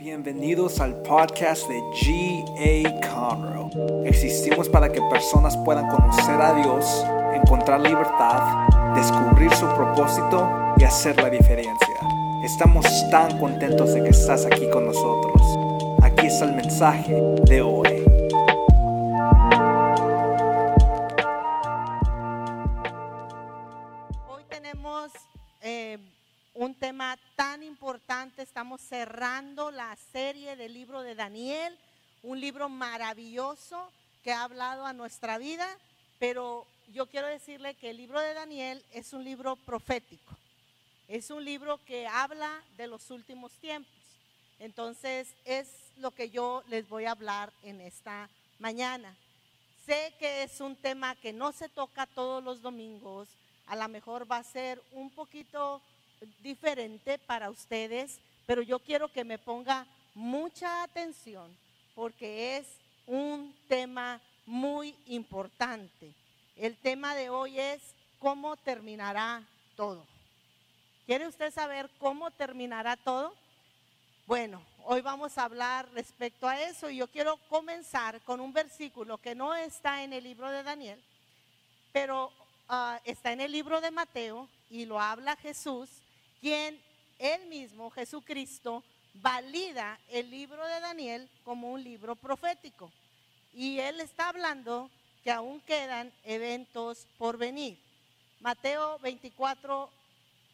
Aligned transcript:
Bienvenidos 0.00 0.78
al 0.78 0.94
podcast 1.02 1.68
de 1.68 1.80
G.A. 1.80 3.00
Conroe. 3.08 4.06
Existimos 4.06 4.68
para 4.68 4.92
que 4.92 5.00
personas 5.10 5.56
puedan 5.64 5.88
conocer 5.88 6.40
a 6.40 6.54
Dios, 6.54 7.04
encontrar 7.34 7.80
libertad, 7.80 8.68
descubrir 8.94 9.52
su 9.54 9.66
propósito 9.74 10.48
y 10.78 10.84
hacer 10.84 11.16
la 11.16 11.28
diferencia. 11.28 11.96
Estamos 12.44 12.86
tan 13.10 13.40
contentos 13.40 13.92
de 13.92 14.04
que 14.04 14.10
estás 14.10 14.46
aquí 14.46 14.70
con 14.70 14.86
nosotros. 14.86 15.42
Aquí 16.00 16.26
está 16.26 16.44
el 16.44 16.54
mensaje 16.54 17.20
de 17.48 17.60
hoy. 17.60 17.97
Cerrando 29.18 29.72
la 29.72 29.96
serie 30.12 30.54
del 30.54 30.72
libro 30.72 31.02
de 31.02 31.16
Daniel, 31.16 31.76
un 32.22 32.40
libro 32.40 32.68
maravilloso 32.68 33.90
que 34.22 34.30
ha 34.32 34.44
hablado 34.44 34.86
a 34.86 34.92
nuestra 34.92 35.38
vida, 35.38 35.66
pero 36.20 36.64
yo 36.94 37.06
quiero 37.06 37.26
decirle 37.26 37.74
que 37.74 37.90
el 37.90 37.96
libro 37.96 38.20
de 38.20 38.32
Daniel 38.32 38.80
es 38.92 39.12
un 39.12 39.24
libro 39.24 39.56
profético. 39.56 40.36
Es 41.08 41.30
un 41.30 41.44
libro 41.44 41.80
que 41.84 42.06
habla 42.06 42.62
de 42.76 42.86
los 42.86 43.10
últimos 43.10 43.50
tiempos. 43.54 43.90
Entonces 44.60 45.34
es 45.44 45.66
lo 45.96 46.12
que 46.12 46.30
yo 46.30 46.62
les 46.68 46.88
voy 46.88 47.06
a 47.06 47.10
hablar 47.10 47.52
en 47.64 47.80
esta 47.80 48.30
mañana. 48.60 49.16
Sé 49.84 50.14
que 50.20 50.44
es 50.44 50.60
un 50.60 50.76
tema 50.76 51.16
que 51.16 51.32
no 51.32 51.50
se 51.50 51.68
toca 51.68 52.06
todos 52.06 52.44
los 52.44 52.62
domingos, 52.62 53.26
a 53.66 53.74
lo 53.74 53.88
mejor 53.88 54.30
va 54.30 54.36
a 54.36 54.44
ser 54.44 54.80
un 54.92 55.10
poquito 55.10 55.82
diferente 56.40 57.18
para 57.18 57.50
ustedes, 57.50 58.20
pero 58.48 58.62
yo 58.62 58.78
quiero 58.78 59.12
que 59.12 59.24
me 59.24 59.36
ponga 59.36 59.86
mucha 60.14 60.82
atención 60.82 61.54
porque 61.94 62.56
es 62.56 62.66
un 63.06 63.54
tema 63.68 64.22
muy 64.46 64.96
importante. 65.04 66.14
El 66.56 66.74
tema 66.78 67.14
de 67.14 67.28
hoy 67.28 67.60
es 67.60 67.94
cómo 68.18 68.56
terminará 68.56 69.42
todo. 69.76 70.06
¿Quiere 71.04 71.26
usted 71.26 71.52
saber 71.52 71.90
cómo 71.98 72.30
terminará 72.30 72.96
todo? 72.96 73.34
Bueno, 74.26 74.62
hoy 74.84 75.02
vamos 75.02 75.36
a 75.36 75.44
hablar 75.44 75.86
respecto 75.92 76.48
a 76.48 76.58
eso 76.58 76.88
y 76.88 76.96
yo 76.96 77.06
quiero 77.06 77.36
comenzar 77.50 78.18
con 78.22 78.40
un 78.40 78.54
versículo 78.54 79.18
que 79.18 79.34
no 79.34 79.54
está 79.54 80.02
en 80.04 80.14
el 80.14 80.24
libro 80.24 80.50
de 80.50 80.62
Daniel, 80.62 81.02
pero 81.92 82.32
ah, 82.70 82.98
está 83.04 83.30
en 83.30 83.42
el 83.42 83.52
libro 83.52 83.82
de 83.82 83.90
Mateo 83.90 84.48
y 84.70 84.86
lo 84.86 84.98
habla 84.98 85.36
Jesús, 85.36 85.90
quien 86.40 86.87
él 87.18 87.46
mismo, 87.46 87.90
Jesucristo, 87.90 88.82
valida 89.14 89.98
el 90.10 90.30
libro 90.30 90.64
de 90.66 90.80
Daniel 90.80 91.28
como 91.44 91.72
un 91.72 91.82
libro 91.82 92.14
profético. 92.16 92.90
Y 93.52 93.80
él 93.80 94.00
está 94.00 94.28
hablando 94.28 94.90
que 95.24 95.30
aún 95.30 95.60
quedan 95.60 96.12
eventos 96.24 97.06
por 97.18 97.36
venir. 97.36 97.78
Mateo 98.40 98.98
24, 99.00 99.90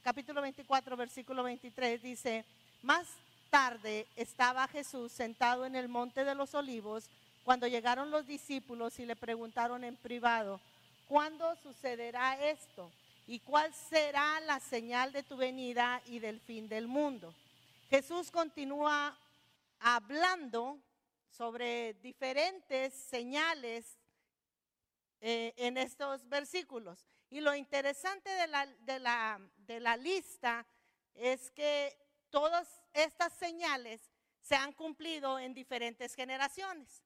capítulo 0.02 0.40
24, 0.40 0.96
versículo 0.96 1.42
23 1.42 2.02
dice, 2.02 2.44
más 2.82 3.06
tarde 3.50 4.06
estaba 4.16 4.66
Jesús 4.68 5.12
sentado 5.12 5.66
en 5.66 5.76
el 5.76 5.88
monte 5.88 6.24
de 6.24 6.34
los 6.34 6.54
olivos 6.54 7.04
cuando 7.44 7.66
llegaron 7.66 8.10
los 8.10 8.26
discípulos 8.26 8.98
y 8.98 9.06
le 9.06 9.16
preguntaron 9.16 9.84
en 9.84 9.96
privado, 9.96 10.60
¿cuándo 11.06 11.54
sucederá 11.62 12.42
esto? 12.48 12.90
¿Y 13.26 13.40
cuál 13.40 13.72
será 13.72 14.40
la 14.40 14.60
señal 14.60 15.12
de 15.12 15.22
tu 15.22 15.36
venida 15.36 16.02
y 16.06 16.18
del 16.18 16.40
fin 16.40 16.68
del 16.68 16.86
mundo? 16.86 17.34
Jesús 17.88 18.30
continúa 18.30 19.18
hablando 19.80 20.78
sobre 21.30 21.94
diferentes 21.94 22.92
señales 22.94 23.98
eh, 25.20 25.54
en 25.56 25.78
estos 25.78 26.28
versículos. 26.28 27.06
Y 27.30 27.40
lo 27.40 27.54
interesante 27.54 28.28
de 28.30 28.46
la, 28.46 28.66
de, 28.66 28.98
la, 28.98 29.40
de 29.56 29.80
la 29.80 29.96
lista 29.96 30.66
es 31.14 31.50
que 31.50 31.96
todas 32.30 32.68
estas 32.92 33.32
señales 33.32 34.00
se 34.40 34.54
han 34.54 34.72
cumplido 34.72 35.38
en 35.38 35.54
diferentes 35.54 36.14
generaciones. 36.14 37.02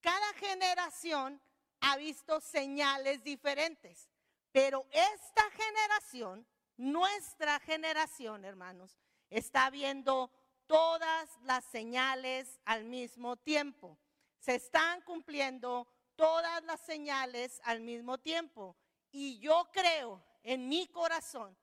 Cada 0.00 0.32
generación 0.34 1.40
ha 1.80 1.96
visto 1.96 2.40
señales 2.40 3.22
diferentes, 3.22 4.08
pero 4.52 4.86
esta 4.90 5.50
generación, 5.50 6.46
nuestra 6.76 7.58
generación, 7.60 8.44
hermanos, 8.44 8.98
está 9.30 9.70
viendo 9.70 10.30
todas 10.66 11.28
las 11.42 11.64
señales 11.64 12.60
al 12.64 12.84
mismo 12.84 13.36
tiempo. 13.36 13.98
Se 14.38 14.56
están 14.56 15.00
cumpliendo 15.02 15.88
todas 16.16 16.62
las 16.64 16.80
señales 16.80 17.60
al 17.64 17.80
mismo 17.80 18.18
tiempo. 18.18 18.76
Y 19.10 19.38
yo 19.38 19.68
creo 19.72 20.22
en 20.42 20.68
mi 20.68 20.86
corazón 20.88 21.56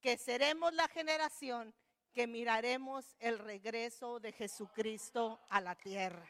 que 0.00 0.16
seremos 0.16 0.72
la 0.72 0.88
generación 0.88 1.74
que 2.12 2.26
miraremos 2.26 3.14
el 3.18 3.38
regreso 3.38 4.20
de 4.20 4.32
Jesucristo 4.32 5.38
a 5.48 5.60
la 5.60 5.74
tierra. 5.74 6.26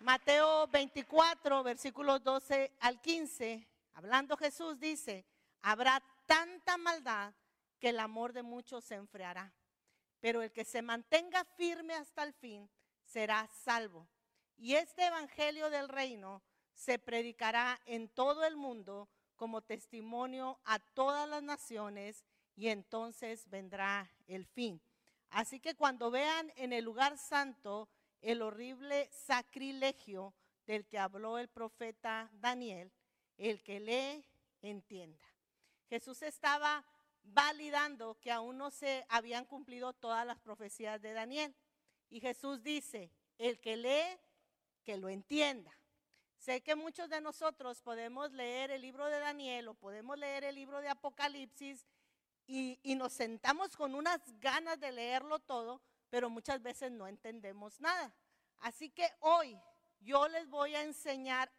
Mateo 0.00 0.66
24, 0.68 1.62
versículos 1.62 2.22
12 2.22 2.70
al 2.80 3.00
15, 3.00 3.66
hablando 3.94 4.36
Jesús 4.36 4.78
dice, 4.78 5.24
habrá 5.62 6.02
tanta 6.26 6.76
maldad 6.76 7.32
que 7.80 7.88
el 7.88 7.98
amor 7.98 8.32
de 8.32 8.42
muchos 8.42 8.84
se 8.84 8.94
enfriará, 8.94 9.52
pero 10.20 10.42
el 10.42 10.52
que 10.52 10.64
se 10.64 10.82
mantenga 10.82 11.44
firme 11.56 11.94
hasta 11.94 12.22
el 12.22 12.34
fin 12.34 12.68
será 13.04 13.48
salvo. 13.64 14.06
Y 14.58 14.74
este 14.74 15.06
Evangelio 15.06 15.70
del 15.70 15.88
Reino 15.88 16.42
se 16.74 16.98
predicará 16.98 17.80
en 17.86 18.08
todo 18.08 18.44
el 18.44 18.56
mundo 18.56 19.08
como 19.34 19.62
testimonio 19.62 20.58
a 20.64 20.78
todas 20.78 21.28
las 21.28 21.42
naciones 21.42 22.24
y 22.54 22.68
entonces 22.68 23.48
vendrá 23.48 24.10
el 24.26 24.46
fin. 24.46 24.80
Así 25.30 25.58
que 25.58 25.74
cuando 25.74 26.10
vean 26.10 26.52
en 26.56 26.72
el 26.72 26.84
lugar 26.84 27.18
santo 27.18 27.88
el 28.26 28.42
horrible 28.42 29.08
sacrilegio 29.12 30.34
del 30.66 30.84
que 30.84 30.98
habló 30.98 31.38
el 31.38 31.46
profeta 31.46 32.28
Daniel, 32.32 32.90
el 33.38 33.62
que 33.62 33.78
lee, 33.78 34.24
entienda. 34.62 35.24
Jesús 35.88 36.22
estaba 36.22 36.84
validando 37.22 38.18
que 38.20 38.32
aún 38.32 38.58
no 38.58 38.72
se 38.72 39.06
habían 39.08 39.44
cumplido 39.44 39.92
todas 39.92 40.26
las 40.26 40.40
profecías 40.40 41.00
de 41.00 41.12
Daniel. 41.12 41.54
Y 42.10 42.18
Jesús 42.18 42.64
dice, 42.64 43.12
el 43.38 43.60
que 43.60 43.76
lee, 43.76 44.18
que 44.82 44.96
lo 44.96 45.08
entienda. 45.08 45.70
Sé 46.36 46.62
que 46.62 46.74
muchos 46.74 47.08
de 47.08 47.20
nosotros 47.20 47.80
podemos 47.80 48.32
leer 48.32 48.72
el 48.72 48.82
libro 48.82 49.06
de 49.06 49.20
Daniel 49.20 49.68
o 49.68 49.74
podemos 49.74 50.18
leer 50.18 50.42
el 50.42 50.56
libro 50.56 50.80
de 50.80 50.88
Apocalipsis 50.88 51.86
y, 52.48 52.80
y, 52.82 52.96
nos 52.96 53.12
sentamos 53.12 53.76
con 53.76 53.94
unas 53.94 54.20
ganas 54.40 54.80
de 54.80 54.90
leerlo 54.90 55.38
todo, 55.38 55.80
pero 56.10 56.30
muchas 56.30 56.62
veces 56.62 56.90
no 56.92 57.06
entendemos 57.06 57.80
nada. 57.80 58.14
Así 58.60 58.90
que 58.90 59.08
hoy 59.20 59.58
yo 60.00 60.28
les 60.28 60.48
voy 60.48 60.74
a 60.74 60.82
enseñar 60.82 61.50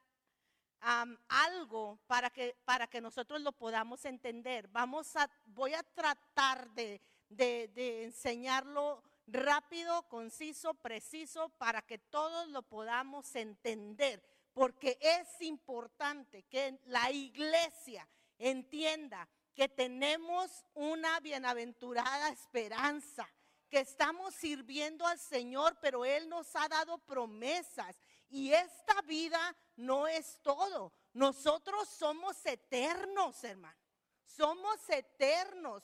algo 0.80 2.00
para 2.08 2.30
que, 2.30 2.56
para 2.66 2.88
que 2.88 3.02
nosotros 3.02 3.42
lo 3.42 3.52
podamos 3.52 4.06
entender. 4.06 4.68
Vamos 4.68 5.16
a, 5.16 5.30
voy 5.46 5.74
a 5.74 5.84
tratar 5.84 6.70
de, 6.72 7.02
de 7.30 8.04
enseñarlo 8.04 9.04
rápido, 9.28 10.04
conciso, 10.04 10.74
preciso, 10.76 11.50
para 11.58 11.82
que 11.82 11.98
todos 11.98 12.48
lo 12.50 12.62
podamos 12.62 13.36
entender, 13.36 14.24
porque 14.54 14.98
es 15.02 15.42
importante 15.42 16.44
que 16.44 16.80
la 16.86 17.12
iglesia 17.12 18.08
entienda 18.40 19.28
que 19.54 19.68
tenemos 19.68 20.64
una 20.76 21.20
bienaventurada 21.20 22.30
esperanza, 22.30 23.28
que 23.70 23.80
estamos 23.80 24.34
sirviendo 24.36 25.06
al 25.06 25.20
Señor, 25.20 25.78
pero 25.82 26.06
Él 26.06 26.30
nos 26.30 26.56
ha 26.56 26.68
dado 26.68 26.98
promesas 27.00 27.96
y 28.30 28.54
esta 28.54 29.02
vida 29.04 29.56
no 29.76 30.08
es 30.08 30.40
todo. 30.42 30.94
Nosotros 31.14 31.88
somos 31.90 32.46
eternos, 32.46 33.44
hermano. 33.44 33.78
Somos 34.26 34.78
eternos. 34.90 35.84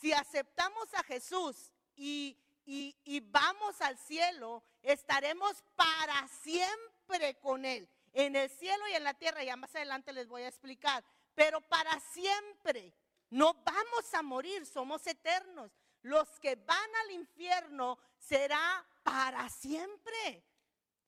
Si 0.00 0.12
aceptamos 0.12 0.92
a 0.94 1.02
Jesús 1.04 1.72
y, 1.94 2.36
y, 2.64 2.96
y, 3.04 3.20
vamos 3.20 3.80
al 3.80 3.96
cielo, 3.98 4.62
estaremos 4.82 5.62
para 5.76 6.28
siempre 6.42 7.38
con 7.40 7.64
Él, 7.64 7.88
en 8.12 8.34
el 8.34 8.50
cielo 8.50 8.86
y 8.88 8.94
en 8.94 9.04
la 9.04 9.14
tierra. 9.14 9.44
Ya 9.44 9.56
más 9.56 9.74
adelante 9.74 10.12
les 10.12 10.26
voy 10.26 10.42
a 10.42 10.48
explicar, 10.48 11.04
pero 11.34 11.60
para 11.60 11.98
siempre. 12.00 12.92
No 13.30 13.54
vamos 13.54 14.12
a 14.12 14.22
morir, 14.22 14.66
somos 14.66 15.06
eternos. 15.06 15.72
Los 16.02 16.28
que 16.40 16.56
van 16.56 16.90
al 17.04 17.12
infierno 17.12 17.98
será 18.18 18.86
para 19.02 19.48
siempre. 19.48 20.44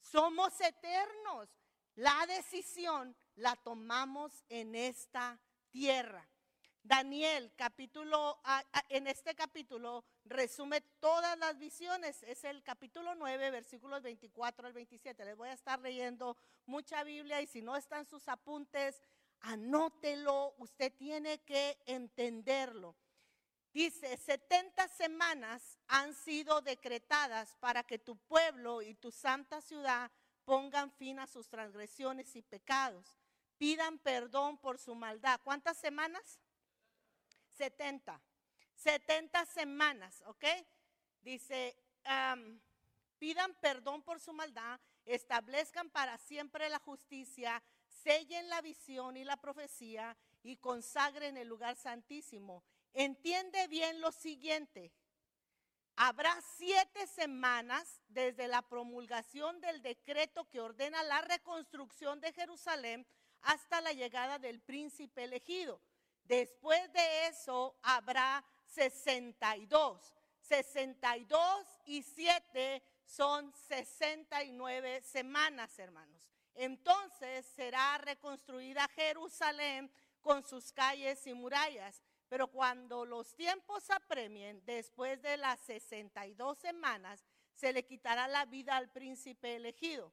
Somos 0.01 0.61
eternos. 0.61 1.49
La 1.97 2.27
decisión 2.27 3.17
la 3.37 3.57
tomamos 3.57 4.45
en 4.49 4.75
esta 4.75 5.39
tierra. 5.71 6.29
Daniel, 6.85 7.51
capítulo, 7.57 8.43
en 8.91 9.07
este 9.07 9.35
capítulo 9.35 10.05
resume 10.27 10.83
todas 11.01 11.39
las 11.39 11.59
visiones. 11.59 12.23
Es 12.25 12.45
el 12.45 12.63
capítulo 12.63 13.15
9, 13.15 13.51
versículos 13.51 14.03
24 14.03 14.67
al 14.67 14.75
27. 14.75 15.25
Les 15.25 15.35
voy 15.35 15.49
a 15.49 15.55
estar 15.55 15.81
leyendo 15.81 16.37
mucha 16.67 17.03
Biblia 17.03 17.41
y 17.41 17.47
si 17.47 17.63
no 17.63 17.75
están 17.75 18.05
sus 18.05 18.29
apuntes, 18.29 19.01
anótelo. 19.41 20.55
Usted 20.59 20.93
tiene 20.93 21.39
que 21.39 21.79
entenderlo. 21.87 22.95
Dice, 23.75 24.17
70 24.17 24.87
semanas 24.87 25.81
han 25.89 26.15
sido 26.15 26.61
decretadas 26.61 27.57
para 27.57 27.83
que 27.83 27.99
tu 27.99 28.17
pueblo 28.17 28.83
y 28.83 28.95
tu 28.95 29.11
santa 29.11 29.61
ciudad 29.61 30.13
pongan 30.45 30.93
fin 30.93 31.19
a 31.19 31.27
sus 31.27 31.49
transgresiones 31.49 32.37
y 32.37 32.43
pecados. 32.43 33.19
Pidan 33.59 33.99
perdón 33.99 34.59
por 34.59 34.79
su 34.79 34.95
maldad. 34.95 35.41
¿Cuántas 35.43 35.77
semanas? 35.77 36.39
70. 37.59 38.21
70 38.77 39.45
semanas, 39.47 40.23
¿ok? 40.27 40.45
Dice, 41.23 41.77
pidan 43.19 43.55
perdón 43.55 44.03
por 44.03 44.21
su 44.21 44.33
maldad, 44.33 44.79
establezcan 45.05 45.91
para 45.91 46.17
siempre 46.19 46.69
la 46.69 46.79
justicia, 46.79 47.61
sellen 47.89 48.49
la 48.49 48.61
visión 48.63 49.17
y 49.17 49.25
la 49.25 49.37
profecía 49.37 50.17
y 50.45 50.59
consagren 50.59 51.37
el 51.37 51.49
lugar 51.49 51.75
santísimo. 51.75 52.63
Entiende 52.95 53.67
bien 53.69 54.01
lo 54.01 54.13
siguiente. 54.13 54.93
Habrá 55.97 56.41
siete 56.57 57.07
semanas 57.07 58.01
desde 58.09 58.49
la 58.49 58.63
promulgación 58.63 59.61
del 59.61 59.83
decreto 59.83 60.49
que 60.49 60.61
ordena 60.61 61.03
la 61.03 61.21
reconstrucción 61.21 62.21
de 62.21 62.33
Jerusalén 62.33 63.07
hasta 63.43 63.81
la 63.81 63.93
llegada 63.93 64.39
del 64.39 64.61
príncipe 64.61 65.25
elegido. 65.25 65.81
Después 66.25 66.93
de 66.93 67.27
eso 67.27 67.77
habrá 67.83 68.45
62. 68.67 70.15
62 70.41 71.67
y 71.87 72.03
7 72.03 72.83
son 73.05 73.53
69 73.69 75.03
semanas, 75.03 75.79
hermanos. 75.79 76.29
Entonces 76.55 77.47
será 77.55 77.99
reconstruida 77.99 78.89
Jerusalén 78.89 79.91
con 80.21 80.45
sus 80.45 80.73
calles 80.73 81.27
y 81.27 81.35
murallas. 81.35 82.03
Pero 82.29 82.49
cuando 82.49 83.05
los 83.05 83.35
tiempos 83.35 83.91
apremien, 83.91 84.65
después 84.65 85.21
de 85.23 85.37
las 85.37 85.61
62 85.61 86.59
semanas, 86.59 87.25
se 87.55 87.73
le 87.73 87.85
quitará 87.85 88.29
la 88.29 88.45
vida 88.47 88.77
al 88.77 88.91
príncipe 88.91 89.57
elegido. 89.57 90.13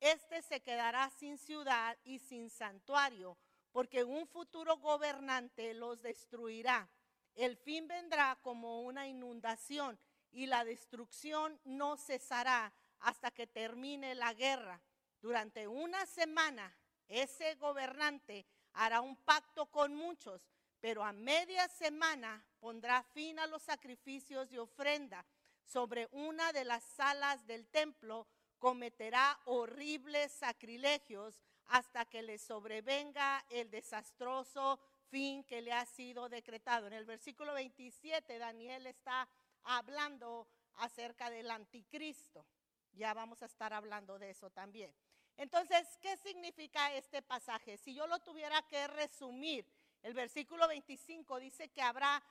Este 0.00 0.42
se 0.42 0.60
quedará 0.60 1.08
sin 1.10 1.38
ciudad 1.38 1.96
y 2.04 2.18
sin 2.18 2.50
santuario 2.50 3.38
porque 3.72 4.04
un 4.04 4.26
futuro 4.26 4.76
gobernante 4.76 5.74
los 5.74 6.02
destruirá. 6.02 6.88
El 7.34 7.56
fin 7.56 7.88
vendrá 7.88 8.38
como 8.42 8.82
una 8.82 9.08
inundación 9.08 9.98
y 10.30 10.46
la 10.46 10.64
destrucción 10.64 11.58
no 11.64 11.96
cesará 11.96 12.72
hasta 13.00 13.30
que 13.30 13.46
termine 13.46 14.14
la 14.14 14.34
guerra. 14.34 14.80
Durante 15.20 15.66
una 15.66 16.04
semana 16.04 16.76
ese 17.08 17.54
gobernante 17.54 18.46
hará 18.74 19.00
un 19.00 19.16
pacto 19.16 19.66
con 19.66 19.94
muchos, 19.94 20.46
pero 20.82 21.04
a 21.04 21.12
media 21.12 21.68
semana 21.68 22.44
pondrá 22.58 23.04
fin 23.14 23.38
a 23.38 23.46
los 23.46 23.62
sacrificios 23.62 24.50
y 24.50 24.58
ofrenda. 24.58 25.24
Sobre 25.64 26.08
una 26.10 26.52
de 26.52 26.64
las 26.64 26.82
salas 26.82 27.46
del 27.46 27.68
templo 27.68 28.26
cometerá 28.58 29.38
horribles 29.44 30.32
sacrilegios 30.32 31.40
hasta 31.66 32.04
que 32.06 32.22
le 32.22 32.36
sobrevenga 32.36 33.44
el 33.48 33.70
desastroso 33.70 34.80
fin 35.08 35.44
que 35.44 35.62
le 35.62 35.72
ha 35.72 35.86
sido 35.86 36.28
decretado. 36.28 36.88
En 36.88 36.94
el 36.94 37.04
versículo 37.04 37.54
27 37.54 38.38
Daniel 38.38 38.88
está 38.88 39.28
hablando 39.62 40.48
acerca 40.78 41.30
del 41.30 41.48
anticristo. 41.52 42.44
Ya 42.92 43.14
vamos 43.14 43.40
a 43.42 43.46
estar 43.46 43.72
hablando 43.72 44.18
de 44.18 44.30
eso 44.30 44.50
también. 44.50 44.92
Entonces, 45.36 45.96
¿qué 46.00 46.16
significa 46.16 46.92
este 46.92 47.22
pasaje? 47.22 47.76
Si 47.78 47.94
yo 47.94 48.08
lo 48.08 48.18
tuviera 48.18 48.60
que 48.62 48.88
resumir, 48.88 49.64
el 50.02 50.14
versículo 50.14 50.66
25 50.68 51.38
dice 51.38 51.68
que 51.68 51.82
habrá 51.82 52.22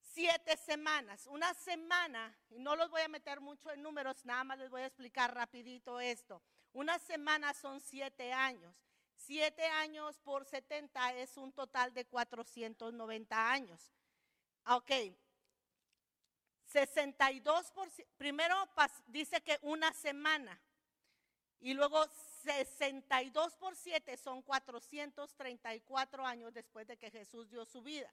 siete 0.00 0.56
semanas. 0.56 1.26
Una 1.26 1.52
semana, 1.54 2.36
y 2.50 2.58
no 2.58 2.76
los 2.76 2.90
voy 2.90 3.02
a 3.02 3.08
meter 3.08 3.40
mucho 3.40 3.70
en 3.70 3.82
números, 3.82 4.24
nada 4.24 4.44
más 4.44 4.58
les 4.58 4.70
voy 4.70 4.82
a 4.82 4.86
explicar 4.86 5.34
rapidito 5.34 6.00
esto. 6.00 6.42
Una 6.72 6.98
semana 6.98 7.54
son 7.54 7.80
siete 7.80 8.32
años. 8.32 8.74
Siete 9.16 9.66
años 9.66 10.18
por 10.20 10.44
70 10.44 11.14
es 11.14 11.36
un 11.36 11.52
total 11.52 11.92
de 11.94 12.04
490 12.04 13.50
años. 13.50 13.92
Ok. 14.66 14.90
62 16.66 17.70
por, 17.72 17.88
primero 18.18 18.56
dice 19.06 19.40
que 19.40 19.58
una 19.62 19.92
semana. 19.94 20.60
Y 21.60 21.72
luego 21.74 22.06
62 22.46 23.56
por 23.56 23.74
7 23.74 24.16
son 24.16 24.40
434 24.42 26.24
años 26.24 26.54
después 26.54 26.86
de 26.86 26.96
que 26.96 27.10
Jesús 27.10 27.50
dio 27.50 27.64
su 27.64 27.82
vida. 27.82 28.12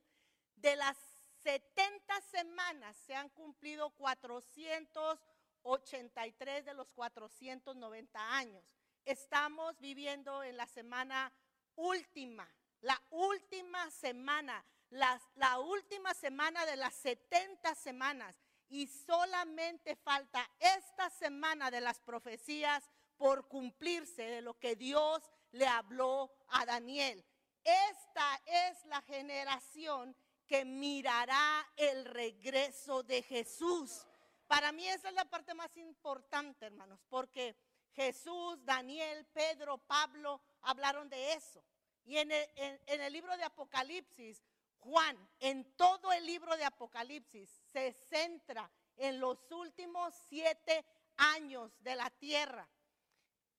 De 0.55 0.75
las 0.75 0.97
70 1.43 2.21
semanas 2.21 2.97
se 3.05 3.13
han 3.15 3.29
cumplido 3.29 3.91
400 3.91 5.19
83 5.63 6.65
de 6.65 6.73
los 6.73 6.91
490 6.91 8.35
años. 8.35 8.63
Estamos 9.05 9.79
viviendo 9.79 10.43
en 10.43 10.57
la 10.57 10.67
semana 10.67 11.31
última, 11.75 12.47
la 12.81 13.01
última 13.09 13.89
semana, 13.91 14.65
la, 14.89 15.21
la 15.35 15.59
última 15.59 16.13
semana 16.13 16.65
de 16.65 16.75
las 16.75 16.93
70 16.95 17.75
semanas. 17.75 18.35
Y 18.69 18.87
solamente 18.87 19.95
falta 19.95 20.49
esta 20.59 21.09
semana 21.09 21.69
de 21.69 21.81
las 21.81 21.99
profecías 21.99 22.89
por 23.23 23.47
cumplirse 23.47 24.21
de 24.21 24.41
lo 24.41 24.59
que 24.59 24.75
Dios 24.75 25.23
le 25.53 25.65
habló 25.65 26.29
a 26.49 26.65
Daniel. 26.65 27.23
Esta 27.63 28.41
es 28.45 28.85
la 28.87 29.01
generación 29.03 30.13
que 30.45 30.65
mirará 30.65 31.65
el 31.77 32.03
regreso 32.03 33.01
de 33.01 33.23
Jesús. 33.23 34.05
Para 34.45 34.73
mí 34.73 34.85
esa 34.89 35.07
es 35.07 35.15
la 35.15 35.23
parte 35.23 35.53
más 35.53 35.77
importante, 35.77 36.65
hermanos, 36.65 36.99
porque 37.07 37.55
Jesús, 37.93 38.57
Daniel, 38.65 39.25
Pedro, 39.27 39.77
Pablo 39.77 40.41
hablaron 40.63 41.07
de 41.07 41.31
eso. 41.31 41.63
Y 42.03 42.17
en 42.17 42.29
el, 42.29 43.13
libro 43.13 43.37
de 43.37 43.45
Apocalipsis, 43.45 44.43
Juan, 44.79 45.17
en 45.39 45.63
todo 45.77 46.11
el 46.11 46.25
libro 46.25 46.57
de 46.57 46.65
Apocalipsis, 46.65 47.49
se 47.71 47.93
centra 47.93 48.69
en 48.97 49.21
los 49.21 49.49
últimos 49.49 50.13
siete 50.27 50.83
años 51.15 51.71
de 51.79 51.95
la 51.95 52.09
tierra. 52.09 52.67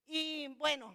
Y 0.06 0.48
bueno, 0.56 0.94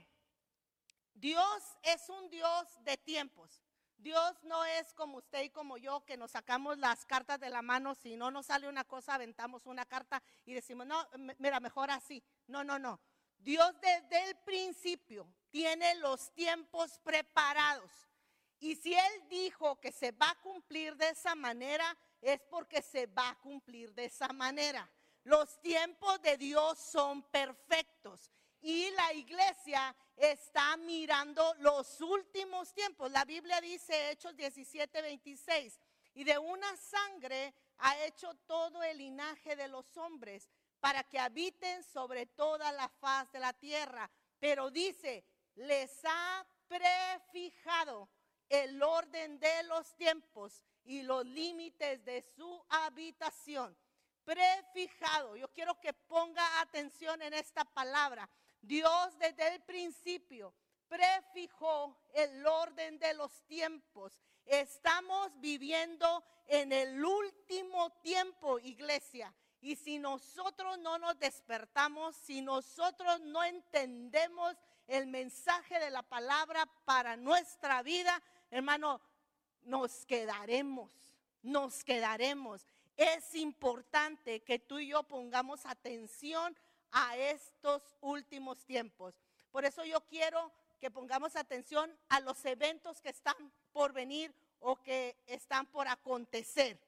Dios 1.13 1.63
es 1.83 2.07
un 2.09 2.29
Dios 2.29 2.67
de 2.83 2.97
tiempos. 2.97 3.63
Dios 3.97 4.33
no 4.43 4.63
es 4.63 4.93
como 4.93 5.17
usted 5.17 5.43
y 5.43 5.49
como 5.49 5.77
yo 5.77 6.05
que 6.05 6.15
nos 6.15 6.31
sacamos 6.31 6.77
las 6.77 7.05
cartas 7.05 7.39
de 7.39 7.49
la 7.49 7.61
mano, 7.61 7.95
si 7.95 8.15
no 8.15 8.31
nos 8.31 8.45
sale 8.45 8.69
una 8.69 8.85
cosa, 8.85 9.15
aventamos 9.15 9.65
una 9.65 9.85
carta 9.85 10.23
y 10.45 10.53
decimos, 10.53 10.87
no, 10.87 11.05
mira, 11.37 11.59
mejor 11.59 11.91
así. 11.91 12.23
No, 12.47 12.63
no, 12.63 12.79
no. 12.79 13.01
Dios 13.37 13.73
desde 13.81 14.29
el 14.29 14.37
principio 14.37 15.27
tiene 15.49 15.95
los 15.95 16.33
tiempos 16.33 16.97
preparados. 16.99 17.91
Y 18.59 18.75
si 18.75 18.93
Él 18.93 19.27
dijo 19.29 19.79
que 19.79 19.91
se 19.91 20.11
va 20.11 20.29
a 20.29 20.41
cumplir 20.41 20.95
de 20.95 21.09
esa 21.09 21.35
manera, 21.35 21.97
es 22.21 22.41
porque 22.49 22.81
se 22.81 23.07
va 23.07 23.29
a 23.29 23.39
cumplir 23.39 23.93
de 23.93 24.05
esa 24.05 24.29
manera. 24.29 24.89
Los 25.23 25.59
tiempos 25.61 26.21
de 26.21 26.37
Dios 26.37 26.79
son 26.79 27.21
perfectos 27.23 28.31
y 28.61 28.89
la 28.91 29.13
iglesia 29.13 29.95
está 30.15 30.75
mirando 30.77 31.53
los 31.59 32.01
últimos 32.01 32.73
tiempos. 32.73 33.11
La 33.11 33.25
Biblia 33.25 33.61
dice, 33.61 34.11
Hechos 34.11 34.35
17, 34.35 35.01
26, 35.01 35.79
y 36.15 36.23
de 36.23 36.37
una 36.37 36.75
sangre 36.75 37.53
ha 37.77 37.97
hecho 38.05 38.33
todo 38.45 38.83
el 38.83 38.97
linaje 38.97 39.55
de 39.55 39.67
los 39.67 39.95
hombres 39.97 40.49
para 40.79 41.03
que 41.03 41.19
habiten 41.19 41.83
sobre 41.83 42.25
toda 42.25 42.71
la 42.71 42.89
faz 42.89 43.31
de 43.31 43.39
la 43.39 43.53
tierra. 43.53 44.09
Pero 44.39 44.69
dice, 44.69 45.23
les 45.55 46.03
ha 46.03 46.45
prefijado 46.67 48.09
el 48.49 48.81
orden 48.81 49.39
de 49.39 49.63
los 49.63 49.95
tiempos 49.95 50.63
y 50.83 51.03
los 51.03 51.25
límites 51.25 52.03
de 52.03 52.21
su 52.21 52.65
habitación. 52.69 53.75
Prefijado. 54.23 55.35
Yo 55.35 55.51
quiero 55.51 55.79
que 55.79 55.93
ponga 55.93 56.61
atención 56.61 57.21
en 57.21 57.33
esta 57.33 57.65
palabra. 57.65 58.29
Dios 58.61 59.17
desde 59.17 59.55
el 59.55 59.61
principio 59.61 60.53
prefijó 60.87 61.95
el 62.13 62.45
orden 62.45 62.99
de 62.99 63.13
los 63.13 63.31
tiempos. 63.43 64.11
Estamos 64.45 65.31
viviendo 65.39 66.23
en 66.47 66.71
el 66.71 67.03
último 67.03 67.91
tiempo, 68.01 68.59
iglesia. 68.59 69.33
Y 69.61 69.75
si 69.75 69.99
nosotros 69.99 70.79
no 70.79 70.97
nos 70.97 71.19
despertamos, 71.19 72.15
si 72.15 72.41
nosotros 72.41 73.21
no 73.21 73.43
entendemos 73.43 74.55
el 74.87 75.05
mensaje 75.05 75.79
de 75.79 75.91
la 75.91 76.01
palabra 76.01 76.65
para 76.85 77.15
nuestra 77.15 77.83
vida, 77.83 78.21
hermano, 78.49 79.01
nos 79.63 80.05
quedaremos, 80.05 80.91
nos 81.43 81.83
quedaremos. 81.83 82.65
Es 82.97 83.35
importante 83.35 84.41
que 84.41 84.59
tú 84.59 84.79
y 84.79 84.87
yo 84.87 85.03
pongamos 85.03 85.65
atención 85.65 86.57
a 86.91 87.17
estos 87.17 87.83
últimos 88.01 88.65
tiempos. 88.65 89.15
Por 89.51 89.65
eso 89.65 89.83
yo 89.85 90.01
quiero 90.01 90.51
que 90.79 90.91
pongamos 90.91 91.35
atención 91.35 91.95
a 92.09 92.19
los 92.19 92.43
eventos 92.45 93.01
que 93.01 93.09
están 93.09 93.35
por 93.71 93.93
venir 93.93 94.33
o 94.59 94.75
que 94.81 95.17
están 95.27 95.65
por 95.67 95.87
acontecer. 95.87 96.79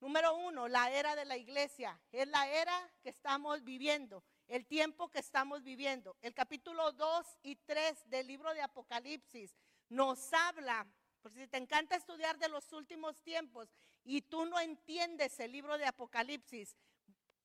Número 0.00 0.36
uno, 0.36 0.68
la 0.68 0.90
era 0.90 1.16
de 1.16 1.24
la 1.24 1.36
iglesia. 1.36 1.98
Es 2.12 2.28
la 2.28 2.46
era 2.48 2.90
que 3.02 3.08
estamos 3.08 3.64
viviendo, 3.64 4.22
el 4.48 4.66
tiempo 4.66 5.08
que 5.08 5.18
estamos 5.18 5.62
viviendo. 5.62 6.16
El 6.20 6.34
capítulo 6.34 6.92
2 6.92 7.26
y 7.42 7.56
3 7.56 8.10
del 8.10 8.26
libro 8.26 8.52
de 8.52 8.62
Apocalipsis 8.62 9.54
nos 9.88 10.32
habla, 10.32 10.86
porque 11.22 11.40
si 11.40 11.46
te 11.46 11.56
encanta 11.56 11.96
estudiar 11.96 12.38
de 12.38 12.48
los 12.48 12.72
últimos 12.72 13.22
tiempos 13.22 13.68
y 14.04 14.20
tú 14.20 14.44
no 14.44 14.60
entiendes 14.60 15.40
el 15.40 15.52
libro 15.52 15.78
de 15.78 15.86
Apocalipsis, 15.86 16.76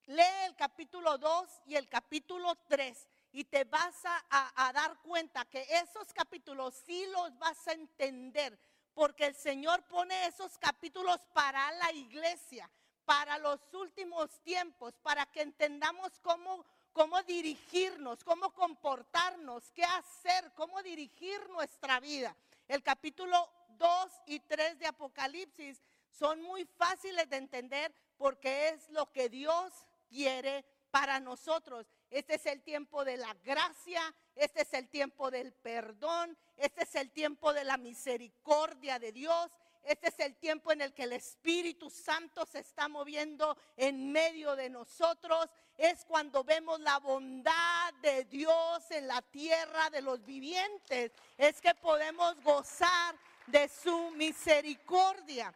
lee 0.10 0.46
el 0.48 0.56
capítulo 0.56 1.20
2 1.20 1.50
y 1.68 1.76
el 1.76 1.88
capítulo 1.88 2.56
3 2.68 3.08
y 3.32 3.44
te 3.44 3.64
vas 3.66 3.96
a, 4.06 4.72
dar 4.74 4.98
cuenta 5.04 5.46
que 5.46 5.62
esos 5.70 6.12
capítulos 6.14 6.74
sí 6.86 7.06
los 7.12 7.38
vas 7.38 7.68
a 7.68 7.74
entender, 7.74 8.58
porque 8.96 9.28
el 9.28 9.36
Señor 9.36 9.84
pone 9.84 10.26
esos 10.26 10.58
capítulos 10.58 11.20
para 11.32 11.72
la 11.74 11.92
iglesia, 11.92 12.68
para 13.06 13.38
los 13.38 13.60
últimos 13.74 14.32
tiempos, 14.42 14.96
para 15.04 15.28
que 15.28 15.44
entendamos 15.44 16.20
cómo, 16.22 16.66
cómo 16.92 17.22
dirigirnos, 17.24 18.24
cómo 18.24 18.50
comportarnos, 18.52 19.72
qué 19.74 19.84
hacer, 19.84 20.52
cómo 20.56 20.82
dirigir 20.82 21.48
nuestra 21.50 22.00
vida. 22.00 22.36
El 22.68 22.82
capítulo 22.82 23.48
2 23.78 24.12
y 24.26 24.40
3 24.40 24.80
de 24.80 24.88
Apocalipsis 24.88 25.80
son 26.10 26.42
muy 26.42 26.66
fáciles 26.66 27.30
de 27.30 27.38
entender 27.38 27.94
porque 28.18 28.70
es 28.70 28.90
lo 28.90 29.12
que 29.12 29.30
Dios 29.30 29.72
quiere 30.10 30.66
para 30.92 31.20
nosotros. 31.20 31.86
Este 32.10 32.36
es 32.36 32.46
el 32.48 32.62
tiempo 32.64 33.06
de 33.06 33.18
la 33.18 33.34
gracia, 33.44 34.02
este 34.36 34.64
es 34.64 34.74
el 34.74 34.90
tiempo 34.90 35.30
del 35.30 35.54
perdón, 35.54 36.38
este 36.58 36.84
es 36.84 36.96
el 36.96 37.12
tiempo 37.12 37.54
de 37.54 37.64
la 37.64 37.78
misericordia 37.78 38.98
de 38.98 39.12
Dios, 39.12 39.50
este 39.84 40.10
es 40.10 40.20
el 40.20 40.36
tiempo 40.36 40.72
en 40.72 40.82
el 40.82 40.94
que 40.94 41.04
el 41.04 41.14
Espíritu 41.14 41.90
Santo 41.90 42.46
se 42.46 42.60
está 42.60 42.88
moviendo 42.88 43.58
en 43.78 44.12
medio 44.12 44.56
de 44.56 44.70
nosotros. 44.70 45.48
Es 45.78 46.04
cuando 46.06 46.44
vemos 46.44 46.80
la 46.82 47.00
bondad 47.00 47.94
de 48.02 48.26
Dios 48.26 48.92
en 48.92 49.08
la 49.08 49.22
tierra 49.22 49.90
de 49.90 50.02
los 50.02 50.24
vivientes. 50.26 51.12
Es 51.38 51.62
que 51.62 51.74
podemos 51.76 52.42
gozar 52.44 53.16
de 53.48 53.70
su 53.70 54.12
misericordia. 54.12 55.54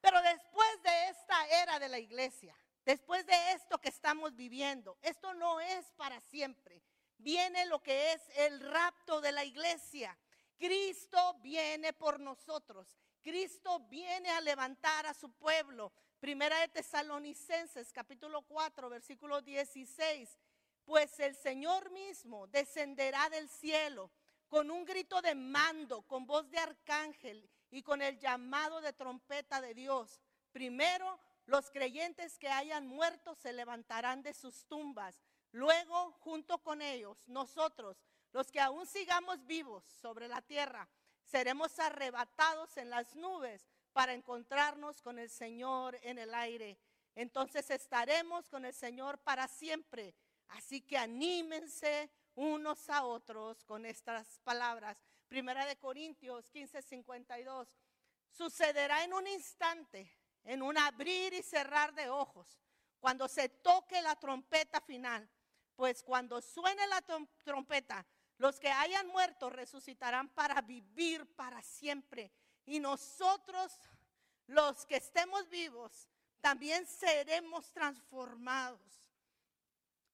Pero 0.00 0.20
después 0.22 0.82
de 0.82 1.08
esta 1.08 1.46
era 1.62 1.78
de 1.78 1.88
la 1.88 1.98
iglesia, 1.98 2.54
Después 2.86 3.26
de 3.26 3.52
esto 3.52 3.80
que 3.80 3.88
estamos 3.88 4.36
viviendo, 4.36 4.96
esto 5.02 5.34
no 5.34 5.58
es 5.58 5.90
para 5.96 6.20
siempre. 6.20 6.80
Viene 7.18 7.66
lo 7.66 7.82
que 7.82 8.12
es 8.12 8.22
el 8.36 8.60
rapto 8.60 9.20
de 9.20 9.32
la 9.32 9.44
iglesia. 9.44 10.16
Cristo 10.56 11.34
viene 11.42 11.92
por 11.92 12.20
nosotros. 12.20 12.96
Cristo 13.22 13.80
viene 13.90 14.30
a 14.30 14.40
levantar 14.40 15.04
a 15.04 15.14
su 15.14 15.32
pueblo. 15.32 15.92
Primera 16.20 16.60
de 16.60 16.68
Tesalonicenses, 16.68 17.92
capítulo 17.92 18.42
4, 18.42 18.88
versículo 18.88 19.42
16. 19.42 20.38
Pues 20.84 21.18
el 21.18 21.34
Señor 21.34 21.90
mismo 21.90 22.46
descenderá 22.46 23.28
del 23.30 23.48
cielo 23.48 24.12
con 24.46 24.70
un 24.70 24.84
grito 24.84 25.20
de 25.22 25.34
mando, 25.34 26.02
con 26.02 26.24
voz 26.24 26.48
de 26.50 26.58
arcángel 26.58 27.50
y 27.68 27.82
con 27.82 28.00
el 28.00 28.16
llamado 28.20 28.80
de 28.80 28.92
trompeta 28.92 29.60
de 29.60 29.74
Dios. 29.74 30.20
Primero 30.52 31.18
los 31.46 31.70
creyentes 31.70 32.38
que 32.38 32.48
hayan 32.48 32.86
muerto 32.86 33.34
se 33.36 33.52
levantarán 33.52 34.22
de 34.22 34.34
sus 34.34 34.66
tumbas. 34.66 35.22
Luego, 35.52 36.12
junto 36.20 36.58
con 36.58 36.82
ellos, 36.82 37.26
nosotros, 37.28 37.96
los 38.32 38.50
que 38.50 38.60
aún 38.60 38.86
sigamos 38.86 39.46
vivos 39.46 39.84
sobre 39.84 40.28
la 40.28 40.42
tierra, 40.42 40.88
seremos 41.24 41.78
arrebatados 41.78 42.76
en 42.76 42.90
las 42.90 43.14
nubes 43.14 43.66
para 43.92 44.12
encontrarnos 44.12 45.00
con 45.00 45.18
el 45.18 45.30
Señor 45.30 45.98
en 46.02 46.18
el 46.18 46.34
aire. 46.34 46.78
Entonces 47.14 47.70
estaremos 47.70 48.48
con 48.48 48.64
el 48.64 48.74
Señor 48.74 49.18
para 49.18 49.48
siempre. 49.48 50.14
Así 50.48 50.82
que 50.82 50.98
anímense 50.98 52.10
unos 52.34 52.90
a 52.90 53.04
otros 53.04 53.64
con 53.64 53.86
estas 53.86 54.40
palabras. 54.40 54.98
Primera 55.28 55.64
de 55.64 55.76
Corintios 55.76 56.50
15:52. 56.52 57.68
Sucederá 58.30 59.04
en 59.04 59.14
un 59.14 59.26
instante 59.28 60.12
en 60.46 60.62
un 60.62 60.78
abrir 60.78 61.34
y 61.34 61.42
cerrar 61.42 61.92
de 61.94 62.08
ojos, 62.08 62.58
cuando 63.00 63.28
se 63.28 63.48
toque 63.48 64.00
la 64.00 64.16
trompeta 64.16 64.80
final. 64.80 65.28
Pues 65.74 66.02
cuando 66.02 66.40
suene 66.40 66.86
la 66.86 67.02
trompeta, 67.44 68.06
los 68.38 68.58
que 68.58 68.70
hayan 68.70 69.08
muerto 69.08 69.50
resucitarán 69.50 70.30
para 70.30 70.62
vivir 70.62 71.26
para 71.36 71.60
siempre. 71.62 72.32
Y 72.64 72.80
nosotros, 72.80 73.78
los 74.46 74.86
que 74.86 74.96
estemos 74.96 75.48
vivos, 75.50 76.08
también 76.40 76.86
seremos 76.86 77.70
transformados. 77.72 78.80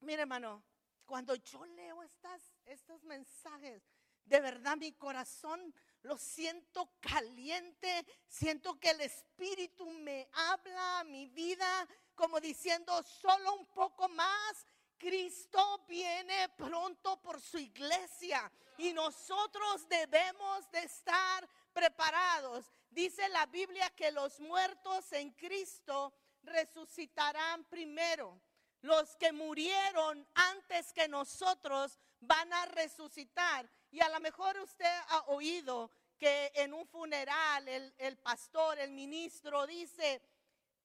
Mire, 0.01 0.23
hermano, 0.23 0.65
cuando 1.05 1.35
yo 1.37 1.65
leo 1.65 2.03
estas, 2.03 2.57
estos 2.65 3.05
mensajes, 3.05 3.83
de 4.25 4.41
verdad 4.41 4.77
mi 4.77 4.93
corazón 4.93 5.73
lo 6.03 6.19
siento 6.19 6.91
caliente, 7.01 8.05
siento 8.29 8.79
que 8.79 8.91
el 8.91 9.01
Espíritu 9.03 9.89
me 9.91 10.29
habla 10.33 11.01
a 11.01 11.05
mi 11.05 11.27
vida 11.29 11.89
como 12.15 12.41
diciendo 12.41 13.03
solo 13.03 13.55
un 13.55 13.67
poco 13.67 14.09
más. 14.09 14.67
Cristo 14.99 15.85
viene 15.89 16.49
pronto 16.51 17.21
por 17.21 17.41
su 17.41 17.59
iglesia 17.59 18.51
y 18.79 18.93
nosotros 18.93 19.89
debemos 19.89 20.71
de 20.71 20.81
estar 20.85 21.49
preparados. 21.73 22.71
Dice 22.89 23.29
la 23.31 23.47
Biblia 23.47 23.91
que 23.91 24.13
los 24.13 24.39
muertos 24.39 25.13
en 25.13 25.33
Cristo 25.33 26.13
resucitarán 26.43 27.65
primero. 27.65 28.41
Los 28.83 29.17
que 29.17 29.33
murieron 29.33 30.27
antes 30.35 30.93
que 30.93 31.09
nosotros 31.09 31.99
van 32.21 32.53
a 32.53 32.67
resucitar. 32.67 33.69
Y 33.93 34.01
a 34.01 34.09
lo 34.09 34.21
mejor 34.21 34.59
usted 34.59 34.91
ha 35.09 35.25
oído 35.27 35.91
que 36.19 36.51
en 36.55 36.73
un 36.73 36.87
funeral 36.87 37.69
el, 37.69 38.17
pastor, 38.17 38.79
el 38.79 38.91
ministro 38.91 39.67
dice, 39.67 40.23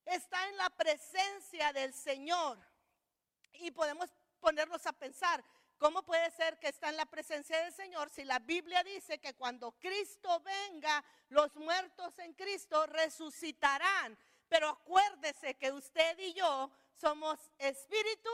está 0.06 0.50
en 0.50 0.58
la 0.58 0.70
presencia 0.72 1.72
del 1.72 1.94
Señor. 1.94 2.60
Y 3.54 3.72
podemos 3.72 4.10
ponernos 4.42 4.86
a 4.86 4.92
pensar, 4.92 5.42
¿cómo 5.78 6.04
puede 6.04 6.30
ser 6.32 6.60
que 6.60 6.68
está 6.68 6.90
en 6.90 6.98
la 6.98 7.06
presencia 7.06 7.58
del 7.64 7.74
Señor 7.74 8.10
si 8.10 8.26
la 8.26 8.40
Biblia 8.40 8.84
dice 8.84 9.20
que 9.20 9.36
cuando 9.36 9.72
Cristo 9.80 10.42
venga, 10.42 11.02
los 11.30 11.56
muertos 11.56 12.20
en 12.20 12.34
Cristo 12.34 12.86
resucitarán? 12.88 14.18
Pero 14.50 14.68
acuérdese 14.68 15.56
que 15.56 15.72
usted 15.72 16.20
y 16.20 16.34
yo 16.34 16.70
somos 16.94 17.40
espíritu, 17.58 18.32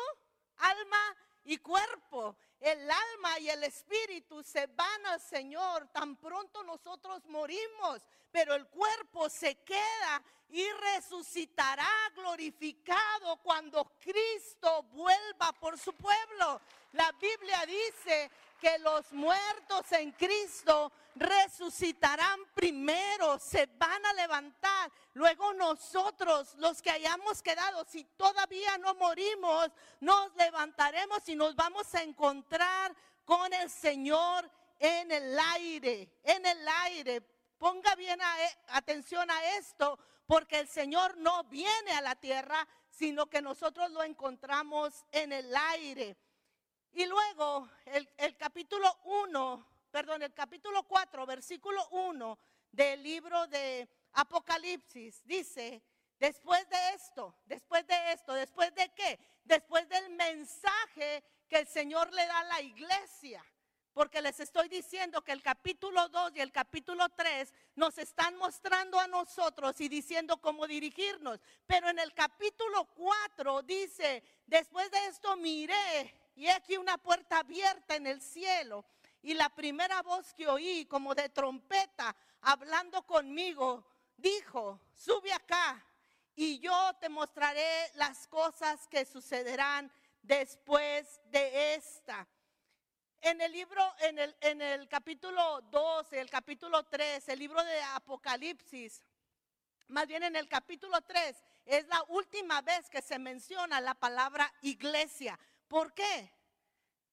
alma 0.58 1.15
y 1.44 1.58
cuerpo. 1.60 2.36
El 2.63 2.79
alma 2.89 3.39
y 3.41 3.50
el 3.50 3.62
espíritu 3.65 4.41
se 4.41 4.67
van 4.67 5.05
al 5.08 5.20
Señor 5.20 5.89
tan 5.89 6.15
pronto 6.15 6.63
nosotros 6.63 7.22
morimos, 7.25 8.01
pero 8.34 8.56
el 8.56 8.66
cuerpo 8.66 9.30
se 9.30 9.56
queda 9.63 10.24
y 10.50 10.68
resucitará 10.96 11.88
glorificado 12.16 13.38
cuando 13.38 13.86
Cristo 14.00 14.84
vuelva 14.92 15.54
por 15.54 15.78
su 15.78 15.94
pueblo. 15.94 16.60
La 16.94 17.12
Biblia 17.13 17.63
dice 17.68 18.32
que 18.60 18.80
los 18.80 19.12
muertos 19.13 19.92
en 19.92 20.12
Cristo 20.13 20.92
resucitarán 21.16 22.40
primero, 22.56 23.38
se 23.38 23.68
van 23.78 24.04
a 24.04 24.13
levantar. 24.13 24.92
Luego 25.13 25.54
nosotros, 25.54 26.56
los 26.56 26.82
que 26.82 26.90
hayamos 26.90 27.44
quedado, 27.44 27.86
si 27.86 28.04
todavía 28.04 28.80
no 28.80 28.96
morimos, 28.96 29.70
nos 30.00 30.36
levantaremos 30.36 31.28
y 31.30 31.36
nos 31.36 31.56
vamos 31.56 31.94
a 31.94 32.02
encontrar 32.02 32.96
con 33.25 33.54
el 33.54 33.70
Señor 33.70 34.50
en 34.80 35.12
el 35.12 35.40
aire, 35.40 36.10
en 36.24 36.46
el 36.46 36.68
aire. 36.84 37.33
Ponga 37.63 37.96
bien 37.96 38.20
e, 38.20 38.58
atención 38.74 39.32
a 39.32 39.55
esto, 39.55 39.98
porque 40.25 40.60
el 40.60 40.67
Señor 40.67 41.15
no 41.15 41.46
viene 41.46 41.93
a 41.93 42.01
la 42.01 42.13
tierra, 42.13 42.67
sino 42.89 43.27
que 43.27 43.41
nosotros 43.41 43.89
lo 43.91 44.03
encontramos 44.03 45.05
en 45.13 45.32
el 45.32 45.55
aire. 45.55 46.17
Y 46.91 47.05
luego 47.05 47.70
el, 47.86 48.36
capítulo 48.36 48.93
1, 49.05 49.65
perdón, 49.89 50.24
el 50.24 50.34
capítulo 50.34 50.84
4, 50.84 51.25
versículo 51.25 51.88
1 51.91 52.38
del 52.70 53.01
libro 53.01 53.48
de 53.48 53.88
Apocalipsis 54.12 55.22
dice, 55.24 55.82
después 56.20 56.67
de 56.67 56.89
esto, 56.96 57.34
después 57.46 57.88
de 57.88 58.12
esto, 58.12 58.34
después 58.34 58.75
de 58.75 58.89
qué? 58.93 59.17
Después 59.46 59.88
del 59.88 60.10
mensaje 60.10 61.24
que 61.48 61.60
el 61.60 61.67
Señor 61.67 62.12
le 62.12 62.25
da 62.27 62.39
a 62.39 62.43
la 62.43 62.62
iglesia. 62.62 63.41
Porque 63.94 64.22
les 64.22 64.40
estoy 64.40 64.68
diciendo 64.68 65.22
que 65.22 65.32
el 65.32 65.42
capítulo 65.42 66.10
2 66.10 66.34
y 66.36 66.42
el 66.42 66.52
capítulo 66.52 67.08
3 67.10 67.54
nos 67.76 67.98
están 67.98 68.36
mostrando 68.38 69.00
a 69.00 69.08
nosotros 69.08 69.80
y 69.82 69.88
diciendo 69.88 70.38
cómo 70.38 70.68
dirigirnos. 70.68 71.40
Pero 71.68 71.90
en 71.90 72.00
el 72.00 72.14
capítulo 72.14 72.86
4 72.96 73.62
dice, 73.62 74.24
después 74.48 74.90
de 74.92 75.06
esto 75.08 75.36
miré 75.38 76.14
y 76.36 76.48
aquí 76.48 76.78
una 76.78 76.98
puerta 76.98 77.40
abierta 77.40 77.96
en 77.96 78.08
el 78.08 78.22
cielo. 78.22 78.84
Y 79.22 79.36
la 79.36 79.50
primera 79.50 80.02
voz 80.02 80.34
que 80.34 80.48
oí 80.48 80.86
como 80.86 81.14
de 81.16 81.30
trompeta 81.30 82.16
hablando 82.42 83.06
conmigo 83.06 83.86
dijo, 84.18 84.80
sube 84.96 85.32
acá 85.32 85.84
y 86.36 86.60
yo 86.60 86.94
te 87.00 87.10
mostraré 87.10 87.92
las 87.96 88.28
cosas 88.28 88.88
que 88.88 89.06
sucederán 89.06 89.92
después 90.24 91.22
de 91.26 91.76
esta. 91.76 92.28
En 93.25 93.39
el 93.39 93.53
libro, 93.53 93.82
en 94.00 94.20
el, 94.20 94.36
en 94.42 94.62
el 94.62 94.89
capítulo 94.89 95.62
12, 95.72 96.20
el 96.20 96.30
capítulo 96.30 96.84
3, 96.84 97.30
el 97.30 97.39
libro 97.39 97.63
de 97.63 97.82
Apocalipsis, 97.96 99.01
más 99.88 100.08
bien 100.08 100.24
en 100.24 100.36
el 100.36 100.50
capítulo 100.50 101.00
3, 101.00 101.34
es 101.63 101.88
la 101.88 102.03
última 102.10 102.62
vez 102.63 102.89
que 102.89 103.01
se 103.01 103.18
menciona 103.20 103.80
la 103.80 103.94
palabra 103.94 104.53
iglesia. 104.62 105.39
¿Por 105.70 105.94
qué? 105.94 106.34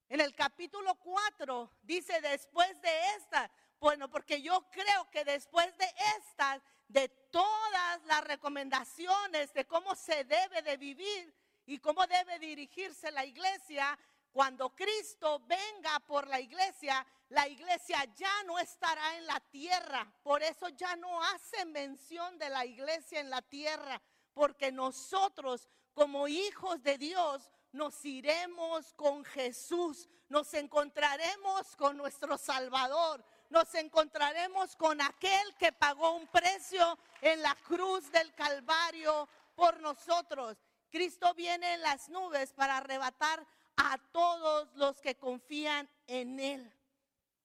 En 0.09 0.21
el 0.21 0.35
capítulo 0.35 0.97
4 0.97 1.71
dice 1.83 2.21
después 2.23 2.83
de 2.83 3.15
esta, 3.17 3.49
bueno, 3.79 4.11
porque 4.11 4.43
yo 4.43 4.69
creo 4.73 5.09
que 5.13 5.25
después 5.25 5.73
de 5.79 5.95
estas, 6.19 6.61
de 6.89 7.09
todas 7.31 8.03
las 8.07 8.25
recomendaciones 8.25 9.53
de 9.53 9.65
cómo 9.65 9.95
se 9.95 10.25
debe 10.25 10.61
de 10.63 10.77
vivir 10.77 11.33
y 11.67 11.79
cómo 11.79 12.05
debe 12.09 12.41
dirigirse 12.41 13.13
la 13.13 13.25
iglesia, 13.25 13.97
cuando 14.33 14.71
Cristo 14.71 15.41
venga 15.47 15.99
por 16.07 16.27
la 16.29 16.41
iglesia, 16.41 17.05
la 17.31 17.49
iglesia 17.49 18.05
ya 18.15 18.43
no 18.45 18.59
estará 18.59 19.17
en 19.17 19.27
la 19.27 19.41
tierra. 19.41 20.13
Por 20.23 20.43
eso 20.43 20.69
ya 20.71 20.97
no 20.97 21.23
hace 21.25 21.65
mención 21.65 22.39
de 22.39 22.49
la 22.49 22.65
iglesia 22.65 23.21
en 23.21 23.31
la 23.31 23.43
tierra, 23.43 24.01
porque 24.33 24.71
nosotros 24.71 25.69
como 25.95 26.29
hijos 26.29 26.83
de 26.83 26.97
Dios 26.99 27.51
nos 27.73 28.05
iremos 28.05 28.93
con 28.95 29.25
Jesús, 29.25 30.09
nos 30.29 30.55
encontraremos 30.55 31.77
con 31.77 31.97
nuestro 31.97 32.39
Salvador, 32.39 33.25
nos 33.49 33.75
encontraremos 33.75 34.77
con 34.77 35.01
aquel 35.01 35.55
que 35.57 35.73
pagó 35.73 36.13
un 36.17 36.27
precio 36.29 36.99
en 37.21 37.43
la 37.43 37.55
cruz 37.57 38.11
del 38.13 38.33
Calvario 38.35 39.29
por 39.55 39.81
nosotros. 39.81 40.57
Cristo 40.91 41.35
viene 41.35 41.75
en 41.75 41.83
las 41.83 42.09
nubes 42.09 42.53
para 42.53 42.79
arrebatar 42.79 43.47
a 43.77 43.99
todos 44.13 44.75
los 44.77 45.01
que 45.01 45.17
confían 45.17 45.89
en 46.07 46.41
Él. 46.41 46.73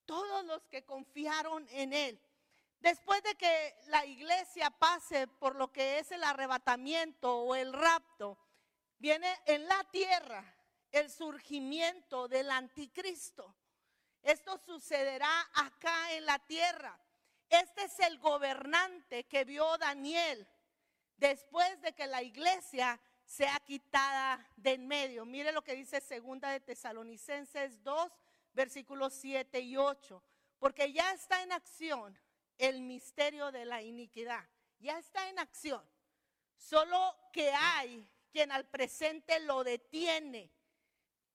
Todos 0.04 0.44
los 0.44 0.66
que 0.68 0.84
confiaron 0.84 1.66
en 1.70 1.92
Él. 1.92 2.20
Después 2.80 3.22
de 3.22 3.34
que 3.34 3.76
la 3.86 4.04
iglesia 4.06 4.70
pase 4.70 5.26
por 5.26 5.56
lo 5.56 5.72
que 5.72 5.98
es 5.98 6.12
el 6.12 6.22
arrebatamiento 6.22 7.38
o 7.38 7.54
el 7.54 7.72
rapto, 7.72 8.38
viene 8.98 9.34
en 9.46 9.66
la 9.66 9.82
tierra 9.90 10.44
el 10.92 11.10
surgimiento 11.10 12.28
del 12.28 12.50
anticristo. 12.50 13.54
Esto 14.22 14.58
sucederá 14.58 15.48
acá 15.54 16.12
en 16.12 16.26
la 16.26 16.38
tierra. 16.40 16.98
Este 17.48 17.84
es 17.84 18.00
el 18.00 18.18
gobernante 18.18 19.24
que 19.24 19.44
vio 19.44 19.78
Daniel 19.78 20.46
después 21.16 21.80
de 21.80 21.94
que 21.94 22.06
la 22.06 22.22
iglesia 22.22 23.00
sea 23.26 23.58
quitada 23.60 24.48
de 24.56 24.74
en 24.74 24.86
medio. 24.86 25.26
Mire 25.26 25.52
lo 25.52 25.62
que 25.62 25.74
dice 25.74 26.00
segunda 26.00 26.50
de 26.50 26.60
Tesalonicenses 26.60 27.82
2, 27.82 28.12
versículos 28.54 29.12
7 29.14 29.60
y 29.60 29.76
8. 29.76 30.22
Porque 30.58 30.92
ya 30.92 31.12
está 31.12 31.42
en 31.42 31.52
acción 31.52 32.18
el 32.56 32.80
misterio 32.80 33.50
de 33.52 33.64
la 33.64 33.82
iniquidad. 33.82 34.48
Ya 34.78 34.98
está 34.98 35.28
en 35.28 35.38
acción. 35.38 35.84
Solo 36.56 37.14
que 37.32 37.52
hay 37.52 38.08
quien 38.30 38.52
al 38.52 38.66
presente 38.66 39.40
lo 39.40 39.64
detiene 39.64 40.50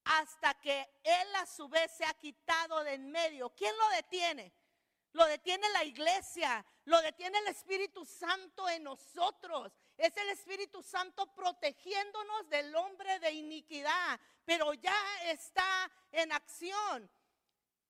hasta 0.03 0.53
que 0.55 0.89
él 1.03 1.35
a 1.35 1.45
su 1.45 1.67
vez 1.69 1.91
se 1.91 2.05
ha 2.05 2.13
quitado 2.13 2.83
de 2.83 2.93
en 2.93 3.11
medio. 3.11 3.49
¿Quién 3.51 3.77
lo 3.77 3.89
detiene? 3.89 4.53
Lo 5.13 5.25
detiene 5.25 5.67
la 5.73 5.83
iglesia, 5.83 6.65
lo 6.85 7.01
detiene 7.01 7.37
el 7.39 7.47
Espíritu 7.47 8.05
Santo 8.05 8.67
en 8.69 8.83
nosotros. 8.83 9.71
Es 10.01 10.17
el 10.17 10.29
Espíritu 10.29 10.81
Santo 10.81 11.31
protegiéndonos 11.35 12.49
del 12.49 12.75
hombre 12.75 13.19
de 13.19 13.33
iniquidad, 13.33 14.19
pero 14.43 14.73
ya 14.73 14.97
está 15.25 15.91
en 16.11 16.31
acción. 16.31 17.07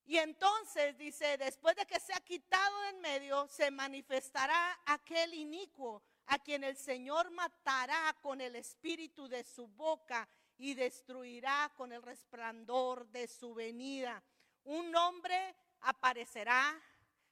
Y 0.04 0.18
entonces 0.18 0.98
dice, 0.98 1.38
después 1.38 1.74
de 1.74 1.86
que 1.86 1.98
se 1.98 2.12
ha 2.12 2.20
quitado 2.20 2.84
en 2.90 3.00
medio, 3.00 3.48
se 3.48 3.70
manifestará 3.70 4.78
aquel 4.84 5.32
inicuo 5.32 6.02
a 6.26 6.38
quien 6.38 6.64
el 6.64 6.76
Señor 6.76 7.30
matará 7.30 8.14
con 8.20 8.42
el 8.42 8.56
espíritu 8.56 9.26
de 9.26 9.42
su 9.42 9.66
boca 9.68 10.28
y 10.58 10.74
destruirá 10.74 11.72
con 11.78 11.92
el 11.92 12.02
resplandor 12.02 13.06
de 13.06 13.26
su 13.26 13.54
venida. 13.54 14.22
Un 14.64 14.94
hombre 14.96 15.56
aparecerá 15.80 16.78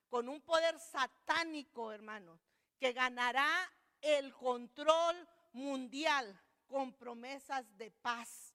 con 0.08 0.26
un 0.26 0.40
poder 0.40 0.78
satánico, 0.78 1.92
hermanos, 1.92 2.40
que 2.78 2.94
ganará 2.94 3.70
el 4.00 4.32
control 4.34 5.28
mundial 5.52 6.40
con 6.66 6.92
promesas 6.92 7.66
de 7.76 7.90
paz. 7.90 8.54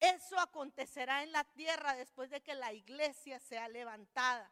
Eso 0.00 0.38
acontecerá 0.38 1.22
en 1.22 1.32
la 1.32 1.44
tierra 1.44 1.94
después 1.94 2.30
de 2.30 2.42
que 2.42 2.54
la 2.54 2.72
iglesia 2.72 3.40
sea 3.40 3.68
levantada. 3.68 4.50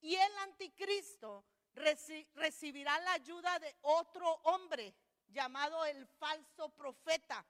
Y 0.00 0.14
el 0.14 0.38
anticristo 0.38 1.44
recibirá 1.74 2.98
la 3.00 3.12
ayuda 3.12 3.58
de 3.58 3.74
otro 3.82 4.30
hombre 4.44 4.94
llamado 5.28 5.84
el 5.84 6.06
falso 6.06 6.68
profeta. 6.70 7.44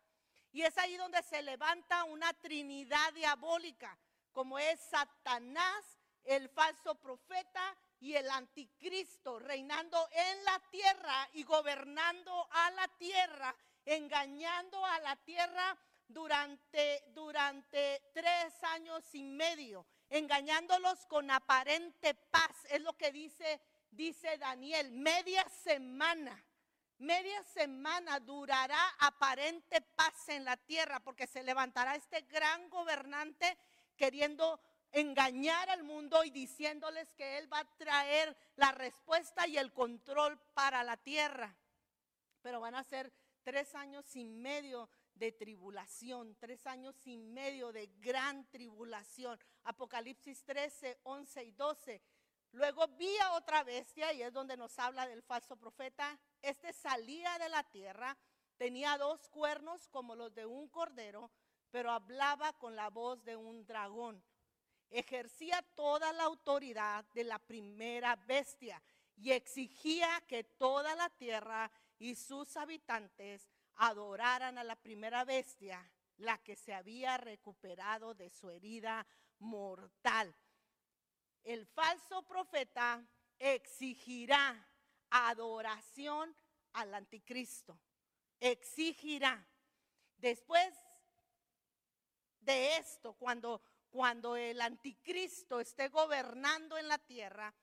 Y 0.53 0.63
es 0.63 0.77
ahí 0.79 0.97
donde 0.97 1.23
se 1.23 1.43
levanta 1.43 2.05
una 2.05 2.33
trinidad 2.35 3.13
diabólica, 3.13 3.99
como 4.33 4.59
es 4.59 4.81
Satanás, 4.81 5.99
el 6.25 6.49
falso 6.49 6.95
profeta 6.97 7.77
y 8.01 8.15
el 8.15 8.31
anticristo 8.31 9.39
reinando 9.39 10.09
en 10.13 10.45
la 10.45 10.61
tierra 10.71 11.29
y 11.33 11.43
gobernando 11.43 12.49
a 12.51 12.71
la 12.73 12.89
tierra, 12.97 13.55
engañando 13.85 14.85
a 14.85 15.01
la 15.01 15.17
tierra 15.17 15.77
durante, 16.07 17.05
durante 17.09 18.03
tres 18.15 18.63
años 18.63 19.05
y 19.15 19.23
medio, 19.25 19.87
engañándolos 20.09 21.05
con 21.07 21.31
aparente 21.31 22.15
paz. 22.15 22.65
Es 22.71 22.81
lo 22.83 22.97
que 22.97 23.13
dice, 23.13 23.61
dice 23.91 24.39
Daniel, 24.39 24.91
media 24.93 25.47
semana. 25.49 26.45
Media 26.99 27.45
semana 27.45 28.19
durará 28.19 28.89
aparente 28.99 29.81
paz 29.81 30.29
en 30.31 30.45
la 30.45 30.57
tierra 30.57 30.99
porque 30.99 31.29
se 31.29 31.45
levantará 31.45 31.95
este 31.95 32.23
gran 32.23 32.69
gobernante 32.71 33.57
queriendo 33.97 34.61
engañar 34.93 35.69
al 35.71 35.83
mundo 35.83 36.25
y 36.25 36.31
diciéndoles 36.31 37.13
que 37.15 37.39
Él 37.39 37.53
va 37.53 37.61
a 37.61 37.77
traer 37.77 38.37
la 38.57 38.73
respuesta 38.73 39.47
y 39.47 39.59
el 39.59 39.73
control 39.73 40.39
para 40.55 40.83
la 40.85 40.97
tierra. 40.97 41.55
Pero 42.43 42.61
van 42.61 42.75
a 42.75 42.85
ser 42.85 43.13
tres 43.43 43.75
años 43.75 44.15
y 44.17 44.25
medio 44.25 44.89
de 45.15 45.33
tribulación, 45.33 46.37
tres 46.39 46.67
años 46.67 46.95
y 47.07 47.17
medio 47.17 47.73
de 47.73 47.89
gran 47.99 48.49
tribulación. 48.51 49.39
Apocalipsis 49.65 50.45
13, 50.45 51.01
11 51.03 51.45
y 51.45 51.51
12. 51.53 52.03
Luego 52.53 52.87
vi 52.89 53.15
a 53.19 53.33
otra 53.33 53.63
bestia 53.65 54.13
y 54.13 54.23
es 54.23 54.33
donde 54.33 54.57
nos 54.57 54.79
habla 54.79 55.07
del 55.07 55.23
falso 55.23 55.57
profeta. 55.57 56.19
Este 56.41 56.73
salía 56.73 57.39
de 57.39 57.49
la 57.49 57.63
tierra, 57.65 58.17
tenía 58.57 58.97
dos 58.97 59.29
cuernos 59.29 59.89
como 59.89 60.15
los 60.15 60.35
de 60.35 60.47
un 60.47 60.69
cordero, 60.69 61.31
pero 61.71 61.91
hablaba 61.91 62.53
con 62.55 62.75
la 62.77 62.89
voz 62.89 63.23
de 63.25 63.37
un 63.37 63.67
dragón 63.67 64.23
ejercía 64.91 65.63
toda 65.75 66.13
la 66.13 66.25
autoridad 66.25 67.05
de 67.15 67.25
la 67.25 67.39
primera 67.39 68.17
bestia 68.17 68.83
y 69.17 69.33
exigía 69.33 70.23
que 70.27 70.45
toda 70.45 70.95
la 70.95 71.11
tierra 71.11 71.71
y 71.99 72.15
sus 72.15 72.57
habitantes 72.57 73.49
adoraran 73.77 74.59
a 74.59 74.65
la 74.65 74.77
primera 74.77 75.25
bestia, 75.25 75.91
la 76.19 76.39
que 76.39 76.57
se 76.57 76.75
había 76.75 77.17
recuperado 77.17 78.15
de 78.15 78.31
su 78.31 78.51
herida 78.51 79.07
mortal. 79.39 80.35
El 81.45 81.67
falso 81.67 82.23
profeta 82.23 83.05
exigirá 83.39 84.67
adoración 85.11 86.35
al 86.73 86.95
anticristo. 86.95 87.79
Exigirá. 88.41 89.45
Después 90.17 90.75
de 92.41 92.77
esto, 92.77 93.15
cuando 93.15 93.63
cuando 93.91 94.37
el 94.37 94.61
anticristo 94.61 95.61
esté 95.61 95.89
gobernando 95.89 96.77
en 96.79 96.89
la 96.89 96.99
tierra, 96.99 97.55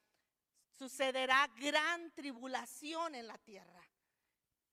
sucederá 0.77 1.47
gran 1.57 2.11
tribulación 2.11 3.15
en 3.15 3.27
la 3.27 3.37
tierra. 3.37 3.81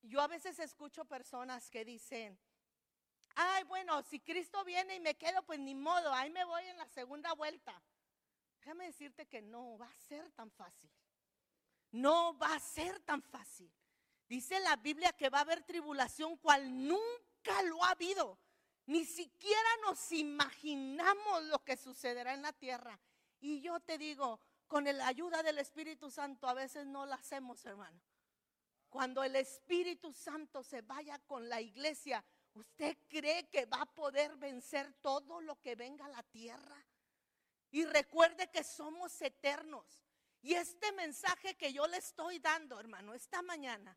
Yo 0.03 0.21
a 0.21 0.27
veces 0.27 0.59
escucho 0.59 1.05
personas 1.05 1.71
que 1.71 1.85
dicen, 1.85 2.39
ay, 3.37 3.65
bueno, 3.65 4.03
si 4.03 4.21
Cristo 4.21 4.65
viene 4.65 4.97
y 4.97 5.01
me 5.01 5.17
quedo, 5.17 5.43
pues 5.45 5.61
ni 5.61 5.75
modo, 5.75 6.13
ahí 6.13 6.31
me 6.31 6.45
voy 6.45 6.65
en 6.65 6.77
la 6.77 6.89
segunda 6.89 7.33
vuelta. 7.35 7.81
Déjame 8.59 8.87
decirte 8.87 9.27
que 9.27 9.43
no 9.43 9.79
va 9.79 9.87
a 9.87 9.97
ser 10.09 10.31
tan 10.33 10.51
fácil. 10.51 10.91
No 11.93 12.37
va 12.39 12.55
a 12.55 12.61
ser 12.61 13.01
tan 13.01 13.23
fácil. 13.23 13.71
Dice 14.29 14.59
la 14.61 14.77
Biblia 14.77 15.13
que 15.13 15.29
va 15.29 15.39
a 15.39 15.43
haber 15.43 15.63
tribulación 15.63 16.37
cual 16.39 16.87
nunca 16.87 17.63
lo 17.65 17.85
ha 17.85 17.91
habido. 17.91 18.39
Ni 18.87 19.05
siquiera 19.05 19.69
nos 19.87 20.13
imaginamos 20.13 21.45
lo 21.45 21.63
que 21.65 21.77
sucederá 21.77 22.35
en 22.35 22.43
la 22.43 22.53
tierra. 22.53 22.99
Y 23.41 23.61
yo 23.61 23.81
te 23.81 23.99
digo, 23.99 24.41
con 24.67 24.85
la 24.85 25.07
ayuda 25.07 25.43
del 25.43 25.59
Espíritu 25.59 26.11
Santo 26.11 26.49
a 26.49 26.55
veces 26.55 26.87
no 26.87 27.07
la 27.07 27.17
hacemos, 27.17 27.65
hermano. 27.67 28.01
Cuando 28.89 29.23
el 29.25 29.37
Espíritu 29.37 30.13
Santo 30.13 30.63
se 30.63 30.83
vaya 30.83 31.19
con 31.21 31.49
la 31.49 31.61
iglesia, 31.61 32.25
¿usted 32.55 32.97
cree 33.09 33.49
que 33.49 33.67
va 33.67 33.83
a 33.83 33.95
poder 33.95 34.37
vencer 34.37 34.93
todo 35.01 35.41
lo 35.41 35.61
que 35.61 35.77
venga 35.77 36.05
a 36.05 36.11
la 36.11 36.23
tierra? 36.25 36.85
Y 37.71 37.85
recuerde 37.87 38.51
que 38.51 38.63
somos 38.63 39.21
eternos. 39.23 40.03
Y 40.43 40.55
este 40.55 40.93
mensaje 40.93 41.55
que 41.57 41.73
yo 41.73 41.87
le 41.87 41.97
estoy 41.99 42.39
dando, 42.39 42.79
hermano, 42.79 43.15
esta 43.15 43.43
mañana, 43.43 43.97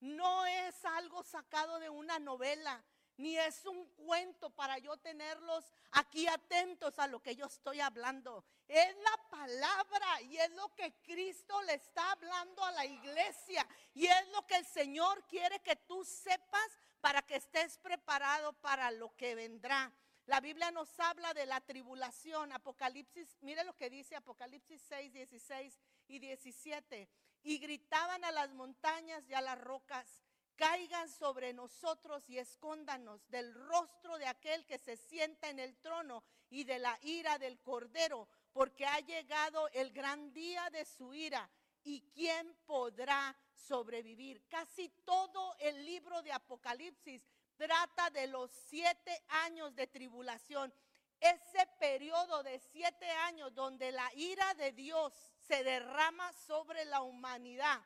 no 0.00 0.44
es 0.44 0.84
algo 0.84 1.22
sacado 1.22 1.78
de 1.78 1.88
una 1.88 2.18
novela, 2.18 2.84
ni 3.16 3.36
es 3.38 3.64
un 3.64 3.86
cuento 3.94 4.50
para 4.50 4.78
yo 4.78 4.96
tenerlos 4.98 5.64
aquí 5.92 6.26
atentos 6.26 6.98
a 6.98 7.06
lo 7.06 7.20
que 7.20 7.34
yo 7.34 7.46
estoy 7.46 7.80
hablando. 7.80 8.44
Es 8.68 8.96
la 8.96 9.30
palabra 9.30 10.22
y 10.22 10.36
es 10.36 10.50
lo 10.52 10.74
que 10.74 10.92
Cristo 11.02 11.60
le 11.62 11.74
está 11.74 12.12
hablando 12.12 12.64
a 12.64 12.72
la 12.72 12.84
iglesia 12.84 13.66
y 13.94 14.06
es 14.06 14.28
lo 14.32 14.46
que 14.46 14.56
el 14.56 14.66
Señor 14.66 15.24
quiere 15.26 15.60
que 15.60 15.76
tú 15.76 16.04
sepas 16.04 16.78
para 17.00 17.22
que 17.22 17.36
estés 17.36 17.78
preparado 17.78 18.52
para 18.54 18.90
lo 18.90 19.14
que 19.16 19.34
vendrá. 19.34 19.92
La 20.26 20.40
Biblia 20.40 20.72
nos 20.72 20.98
habla 20.98 21.32
de 21.34 21.46
la 21.46 21.60
tribulación. 21.60 22.52
Apocalipsis, 22.52 23.36
mire 23.42 23.62
lo 23.62 23.76
que 23.76 23.88
dice 23.88 24.16
Apocalipsis 24.16 24.82
6, 24.88 25.12
16 25.12 25.78
y 26.08 26.18
17. 26.18 27.08
Y 27.44 27.58
gritaban 27.58 28.24
a 28.24 28.32
las 28.32 28.52
montañas 28.52 29.22
y 29.28 29.34
a 29.34 29.40
las 29.40 29.56
rocas, 29.60 30.24
caigan 30.56 31.08
sobre 31.08 31.52
nosotros 31.52 32.28
y 32.28 32.38
escóndanos 32.38 33.28
del 33.28 33.54
rostro 33.54 34.18
de 34.18 34.26
aquel 34.26 34.64
que 34.66 34.78
se 34.78 34.96
sienta 34.96 35.48
en 35.48 35.58
el 35.58 35.76
trono 35.78 36.24
y 36.50 36.64
de 36.64 36.78
la 36.78 36.98
ira 37.02 37.38
del 37.38 37.60
cordero, 37.60 38.28
porque 38.52 38.86
ha 38.86 39.00
llegado 39.00 39.68
el 39.68 39.92
gran 39.92 40.32
día 40.32 40.68
de 40.70 40.84
su 40.84 41.14
ira. 41.14 41.48
¿Y 41.84 42.00
quién 42.12 42.52
podrá 42.66 43.36
sobrevivir? 43.54 44.42
Casi 44.48 44.88
todo 45.04 45.54
el 45.60 45.84
libro 45.84 46.22
de 46.22 46.32
Apocalipsis 46.32 47.22
trata 47.56 48.10
de 48.10 48.26
los 48.26 48.50
siete 48.50 49.24
años 49.28 49.74
de 49.76 49.86
tribulación. 49.86 50.72
Ese 51.20 51.66
periodo 51.78 52.42
de 52.42 52.58
siete 52.58 53.08
años 53.10 53.54
donde 53.54 53.92
la 53.92 54.10
ira 54.14 54.52
de 54.54 54.72
Dios 54.72 55.12
se 55.46 55.62
derrama 55.62 56.32
sobre 56.32 56.84
la 56.84 57.02
humanidad. 57.02 57.80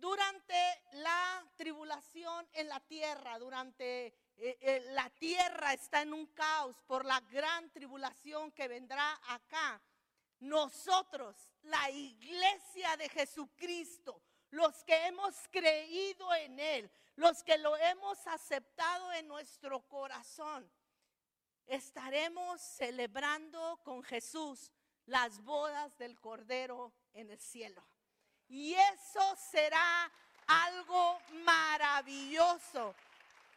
Durante 0.00 0.54
la 0.92 1.46
tribulación 1.56 2.48
en 2.54 2.70
la 2.70 2.80
tierra, 2.80 3.38
durante 3.38 4.06
eh, 4.06 4.14
eh, 4.38 4.82
la 4.92 5.10
tierra 5.10 5.74
está 5.74 6.00
en 6.00 6.14
un 6.14 6.24
caos 6.28 6.74
por 6.86 7.04
la 7.04 7.20
gran 7.20 7.70
tribulación 7.70 8.50
que 8.52 8.66
vendrá 8.66 9.20
acá. 9.28 9.78
Nosotros, 10.38 11.36
la 11.64 11.90
iglesia 11.90 12.96
de 12.96 13.10
Jesucristo, 13.10 14.22
los 14.48 14.82
que 14.84 15.06
hemos 15.06 15.36
creído 15.50 16.32
en 16.34 16.58
Él, 16.58 16.90
los 17.16 17.42
que 17.42 17.58
lo 17.58 17.76
hemos 17.76 18.26
aceptado 18.26 19.12
en 19.12 19.28
nuestro 19.28 19.86
corazón, 19.86 20.66
estaremos 21.66 22.58
celebrando 22.62 23.78
con 23.84 24.02
Jesús 24.02 24.72
las 25.04 25.42
bodas 25.42 25.98
del 25.98 26.18
Cordero 26.18 26.90
en 27.12 27.30
el 27.30 27.38
cielo. 27.38 27.89
Y 28.50 28.74
eso 28.74 29.36
será 29.50 30.10
algo 30.46 31.18
maravilloso. 31.44 32.94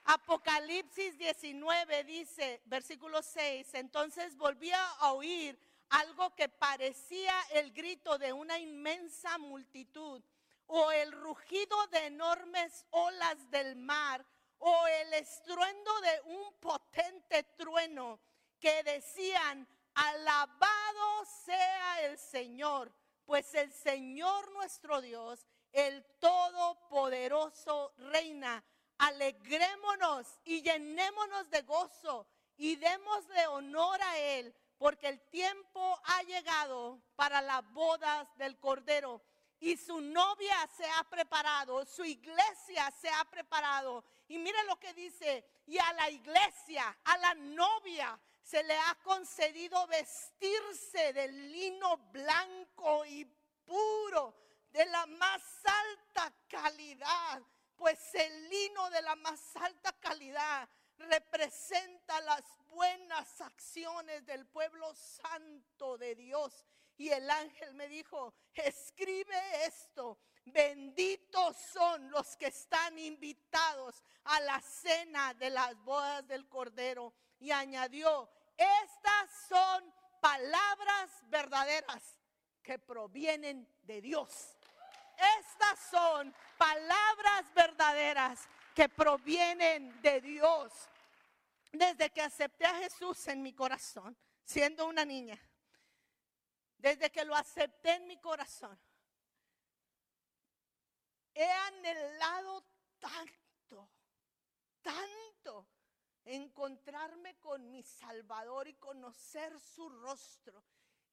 Apocalipsis 0.05 1.17
19 1.17 2.03
dice, 2.03 2.61
versículo 2.65 3.21
6, 3.21 3.73
entonces 3.73 4.37
volví 4.37 4.71
a 4.71 5.11
oír 5.11 5.57
algo 5.89 6.33
que 6.35 6.47
parecía 6.47 7.33
el 7.51 7.71
grito 7.71 8.17
de 8.17 8.33
una 8.33 8.59
inmensa 8.59 9.37
multitud 9.37 10.21
o 10.67 10.91
el 10.91 11.11
rugido 11.11 11.87
de 11.87 12.05
enormes 12.07 12.85
olas 12.91 13.49
del 13.51 13.75
mar, 13.75 14.25
o 14.59 14.87
el 14.87 15.13
estruendo 15.15 15.91
de 16.01 16.21
un 16.25 16.53
potente 16.59 17.43
trueno 17.57 18.19
que 18.59 18.81
decían, 18.83 19.67
alabado 19.93 21.25
sea 21.45 22.05
el 22.05 22.17
Señor, 22.17 22.91
pues 23.25 23.53
el 23.55 23.71
Señor 23.71 24.51
nuestro 24.51 25.01
Dios, 25.01 25.47
el 25.71 26.03
Todopoderoso, 26.19 27.93
reina. 27.97 28.63
Alegrémonos 28.97 30.39
y 30.45 30.61
llenémonos 30.61 31.49
de 31.49 31.61
gozo 31.63 32.27
y 32.57 32.75
démosle 32.75 33.47
honor 33.47 34.01
a 34.01 34.17
Él, 34.19 34.55
porque 34.77 35.09
el 35.09 35.19
tiempo 35.29 35.99
ha 36.05 36.23
llegado 36.23 37.01
para 37.15 37.41
las 37.41 37.63
bodas 37.71 38.27
del 38.37 38.57
Cordero 38.59 39.21
y 39.63 39.77
su 39.77 40.01
novia 40.01 40.55
se 40.75 40.85
ha 40.85 41.03
preparado, 41.09 41.85
su 41.85 42.03
iglesia 42.03 42.91
se 42.99 43.07
ha 43.09 43.23
preparado. 43.31 44.03
Y 44.27 44.37
mire 44.37 44.61
lo 44.67 44.77
que 44.77 44.93
dice, 44.93 45.45
y 45.65 45.77
a 45.77 45.93
la 45.93 46.09
iglesia, 46.09 46.97
a 47.05 47.17
la 47.17 47.33
novia, 47.33 48.19
se 48.43 48.61
le 48.63 48.77
ha 48.77 48.95
concedido 49.03 49.87
vestirse 49.87 51.13
de 51.13 51.27
lino 51.29 51.97
blanco 52.11 53.05
y 53.05 53.25
puro, 53.65 54.35
de 54.71 54.85
la 54.87 55.05
más 55.05 55.41
alta 55.65 56.33
calidad, 56.47 57.41
pues 57.75 58.13
el 58.15 58.49
lino 58.49 58.89
de 58.89 59.01
la 59.01 59.15
más 59.15 59.55
alta 59.55 59.93
calidad 59.99 60.67
representa 60.97 62.19
las 62.21 62.43
buenas 62.69 63.41
acciones 63.41 64.25
del 64.25 64.45
pueblo 64.47 64.93
santo 64.95 65.97
de 65.97 66.15
Dios 66.15 66.65
y 66.97 67.09
el 67.09 67.29
ángel 67.29 67.73
me 67.73 67.87
dijo, 67.87 68.33
escribe 68.53 69.65
esto. 69.65 70.19
Benditos 70.45 71.55
son 71.71 72.11
los 72.11 72.35
que 72.35 72.47
están 72.47 72.99
invitados 72.99 74.03
a 74.25 74.39
la 74.41 74.59
cena 74.61 75.33
de 75.35 75.49
las 75.49 75.75
bodas 75.83 76.27
del 76.27 76.47
Cordero. 76.49 77.13
Y 77.43 77.51
añadió, 77.51 78.29
estas 78.55 79.29
son 79.49 79.93
palabras 80.21 81.11
verdaderas 81.25 82.17
que 82.63 82.79
provienen 82.79 83.67
de 83.81 83.99
Dios. 83.99 84.57
Estas 85.39 85.77
son 85.91 86.33
palabras 86.57 87.53
verdaderas 87.53 88.47
que 88.73 88.87
provienen 88.87 90.01
de 90.01 90.21
Dios. 90.21 90.71
Desde 91.73 92.09
que 92.11 92.21
acepté 92.21 92.65
a 92.65 92.75
Jesús 92.75 93.27
en 93.27 93.43
mi 93.43 93.51
corazón, 93.51 94.17
siendo 94.45 94.85
una 94.85 95.03
niña, 95.03 95.37
desde 96.77 97.11
que 97.11 97.25
lo 97.25 97.35
acepté 97.35 97.95
en 97.95 98.07
mi 98.07 98.21
corazón, 98.21 98.79
he 101.33 101.51
anhelado 101.51 102.63
tanto, 103.01 103.89
tanto 104.81 105.72
encontrarme 106.25 107.35
con 107.39 107.69
mi 107.71 107.83
Salvador 107.83 108.67
y 108.67 108.73
conocer 108.75 109.59
su 109.59 109.89
rostro. 109.89 110.63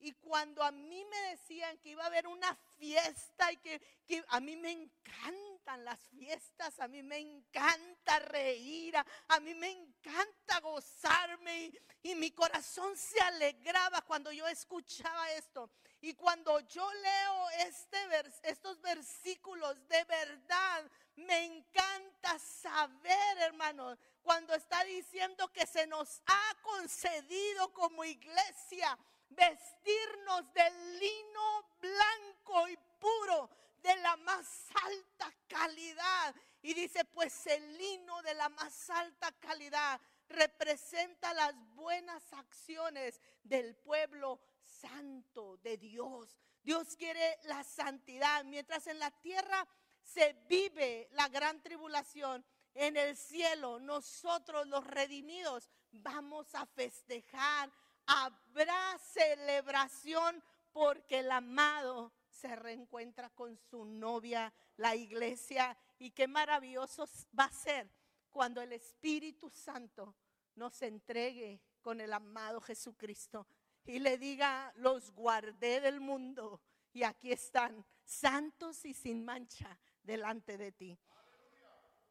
Y 0.03 0.12
cuando 0.12 0.62
a 0.62 0.70
mí 0.70 1.05
me 1.05 1.31
decían 1.31 1.77
que 1.79 1.90
iba 1.90 2.03
a 2.03 2.07
haber 2.07 2.27
una 2.27 2.55
fiesta 2.79 3.53
y 3.53 3.59
que, 3.59 3.81
a 4.29 4.40
mí 4.40 4.57
me 4.57 4.73
encanta 4.73 5.77
las 5.77 6.01
fiestas, 6.09 6.81
a 6.81 6.88
mí 6.88 7.03
me 7.03 7.18
encanta 7.18 8.18
reír, 8.20 8.96
a, 8.96 9.40
mí 9.40 9.55
me 9.55 9.70
encanta 9.70 10.61
gozarme 10.61 11.70
y, 12.03 12.14
mi 12.14 12.31
corazón 12.31 12.96
se 12.96 13.20
alegraba 13.20 14.01
cuando 14.03 14.33
yo 14.33 14.49
escuchaba 14.49 15.31
esto. 15.33 15.70
Y 16.02 16.14
cuando 16.14 16.60
yo 16.60 16.90
leo 16.92 17.50
este 17.66 17.98
estos 18.44 18.80
versículos, 18.80 19.76
de 19.88 20.04
verdad 20.04 20.90
me 21.16 21.44
encanta 21.44 22.38
saber, 22.38 23.38
hermanos, 23.38 23.98
cuando 24.22 24.54
está 24.54 24.82
diciendo 24.84 25.48
que 25.52 25.66
se 25.66 25.86
nos 25.86 26.22
ha 26.26 26.54
concedido 26.62 27.72
como 27.72 28.04
iglesia 28.04 28.98
vestirnos 29.28 30.52
de 30.54 30.70
lino 30.98 31.64
blanco 31.80 32.68
y 32.68 32.78
puro 32.98 33.50
de 33.82 33.96
la 33.96 34.16
más 34.16 34.68
alta 34.82 35.32
calidad. 35.48 36.34
Y 36.62 36.74
dice, 36.74 37.04
pues 37.04 37.46
el 37.46 37.78
lino 37.78 38.22
de 38.22 38.34
la 38.34 38.48
más 38.48 38.90
alta 38.90 39.32
calidad 39.32 40.00
representa 40.28 41.34
las 41.34 41.54
buenas 41.74 42.22
acciones 42.32 43.20
del 43.42 43.74
pueblo 43.76 44.40
santo 44.80 45.56
de 45.58 45.76
Dios. 45.76 46.38
Dios 46.62 46.96
quiere 46.96 47.38
la 47.44 47.64
santidad. 47.64 48.44
Mientras 48.44 48.86
en 48.86 48.98
la 48.98 49.10
tierra 49.10 49.66
se 50.02 50.34
vive 50.48 51.08
la 51.12 51.28
gran 51.28 51.62
tribulación, 51.62 52.44
en 52.74 52.96
el 52.96 53.16
cielo 53.16 53.80
nosotros 53.80 54.66
los 54.68 54.86
redimidos 54.86 55.68
vamos 55.92 56.54
a 56.54 56.66
festejar 56.66 57.70
habrá 58.10 58.98
celebración 58.98 60.42
porque 60.72 61.20
el 61.20 61.30
amado 61.30 62.12
se 62.28 62.54
reencuentra 62.56 63.30
con 63.30 63.56
su 63.56 63.84
novia, 63.84 64.52
la 64.76 64.96
iglesia. 64.96 65.76
Y 65.98 66.10
qué 66.10 66.26
maravilloso 66.26 67.08
va 67.38 67.44
a 67.44 67.52
ser 67.52 67.90
cuando 68.30 68.60
el 68.60 68.72
Espíritu 68.72 69.50
Santo 69.50 70.14
nos 70.54 70.80
entregue 70.82 71.60
con 71.82 72.00
el 72.00 72.12
amado 72.12 72.60
Jesucristo 72.60 73.46
y 73.84 73.98
le 73.98 74.18
diga, 74.18 74.72
los 74.76 75.10
guardé 75.12 75.80
del 75.80 76.00
mundo 76.00 76.60
y 76.92 77.02
aquí 77.02 77.32
están, 77.32 77.84
santos 78.04 78.84
y 78.84 78.94
sin 78.94 79.24
mancha 79.24 79.78
delante 80.02 80.58
de 80.58 80.72
ti. 80.72 80.98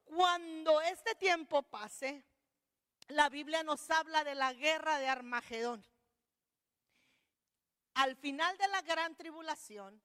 Cuando 0.05 0.81
este 0.81 1.15
tiempo 1.15 1.61
pase, 1.63 2.25
la 3.09 3.29
Biblia 3.29 3.63
nos 3.63 3.89
habla 3.91 4.23
de 4.23 4.35
la 4.35 4.53
guerra 4.53 4.97
de 4.99 5.07
Armagedón. 5.07 5.85
Al 7.95 8.15
final 8.15 8.57
de 8.57 8.67
la 8.69 8.81
gran 8.81 9.15
tribulación, 9.15 10.01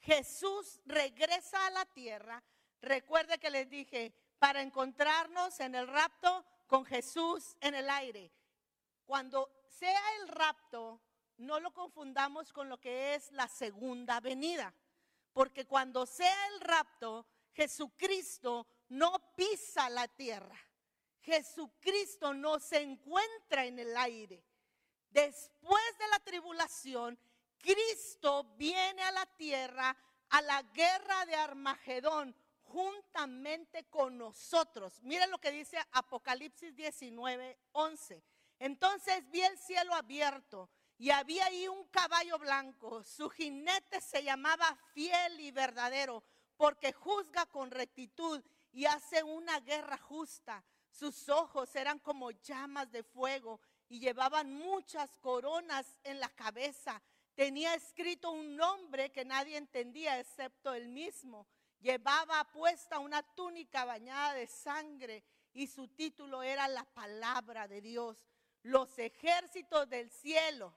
Jesús 0.00 0.80
regresa 0.84 1.66
a 1.66 1.70
la 1.70 1.84
tierra. 1.86 2.42
Recuerde 2.80 3.38
que 3.38 3.50
les 3.50 3.68
dije, 3.68 4.12
para 4.38 4.62
encontrarnos 4.62 5.60
en 5.60 5.74
el 5.74 5.88
rapto 5.88 6.44
con 6.66 6.84
Jesús 6.84 7.56
en 7.60 7.74
el 7.74 7.90
aire. 7.90 8.30
Cuando 9.04 9.57
sea 9.68 10.00
el 10.20 10.28
rapto, 10.28 11.00
no 11.38 11.60
lo 11.60 11.72
confundamos 11.72 12.52
con 12.52 12.68
lo 12.68 12.78
que 12.78 13.14
es 13.14 13.30
la 13.32 13.48
segunda 13.48 14.20
venida. 14.20 14.74
Porque 15.32 15.66
cuando 15.66 16.06
sea 16.06 16.46
el 16.48 16.60
rapto, 16.60 17.26
Jesucristo 17.52 18.66
no 18.88 19.34
pisa 19.36 19.88
la 19.90 20.08
tierra. 20.08 20.56
Jesucristo 21.20 22.34
no 22.34 22.58
se 22.58 22.80
encuentra 22.80 23.64
en 23.64 23.78
el 23.78 23.96
aire. 23.96 24.42
Después 25.10 25.98
de 25.98 26.08
la 26.08 26.18
tribulación, 26.20 27.18
Cristo 27.58 28.44
viene 28.56 29.02
a 29.02 29.12
la 29.12 29.26
tierra 29.36 29.96
a 30.30 30.42
la 30.42 30.62
guerra 30.62 31.26
de 31.26 31.34
Armagedón 31.34 32.34
juntamente 32.64 33.84
con 33.84 34.18
nosotros. 34.18 35.02
Miren 35.02 35.30
lo 35.30 35.38
que 35.38 35.50
dice 35.50 35.78
Apocalipsis 35.92 36.74
19, 36.76 37.58
11. 37.72 38.22
Entonces 38.58 39.28
vi 39.30 39.40
el 39.40 39.56
cielo 39.58 39.94
abierto 39.94 40.68
y 40.98 41.10
había 41.10 41.46
ahí 41.46 41.68
un 41.68 41.84
caballo 41.88 42.38
blanco. 42.38 43.04
Su 43.04 43.30
jinete 43.30 44.00
se 44.00 44.22
llamaba 44.22 44.76
fiel 44.92 45.40
y 45.40 45.50
verdadero 45.52 46.24
porque 46.56 46.92
juzga 46.92 47.46
con 47.46 47.70
rectitud 47.70 48.42
y 48.72 48.86
hace 48.86 49.22
una 49.22 49.60
guerra 49.60 49.96
justa. 49.96 50.64
Sus 50.90 51.28
ojos 51.28 51.74
eran 51.76 52.00
como 52.00 52.32
llamas 52.32 52.90
de 52.90 53.04
fuego 53.04 53.60
y 53.88 54.00
llevaban 54.00 54.52
muchas 54.52 55.16
coronas 55.18 55.86
en 56.02 56.18
la 56.18 56.28
cabeza. 56.30 57.00
Tenía 57.34 57.74
escrito 57.74 58.32
un 58.32 58.56
nombre 58.56 59.12
que 59.12 59.24
nadie 59.24 59.56
entendía 59.56 60.18
excepto 60.18 60.74
él 60.74 60.88
mismo. 60.88 61.46
Llevaba 61.78 62.42
puesta 62.50 62.98
una 62.98 63.22
túnica 63.22 63.84
bañada 63.84 64.34
de 64.34 64.48
sangre 64.48 65.22
y 65.52 65.68
su 65.68 65.86
título 65.86 66.42
era 66.42 66.66
la 66.66 66.84
palabra 66.84 67.68
de 67.68 67.80
Dios. 67.80 68.18
Los 68.68 68.98
ejércitos 68.98 69.88
del 69.88 70.10
cielo, 70.10 70.74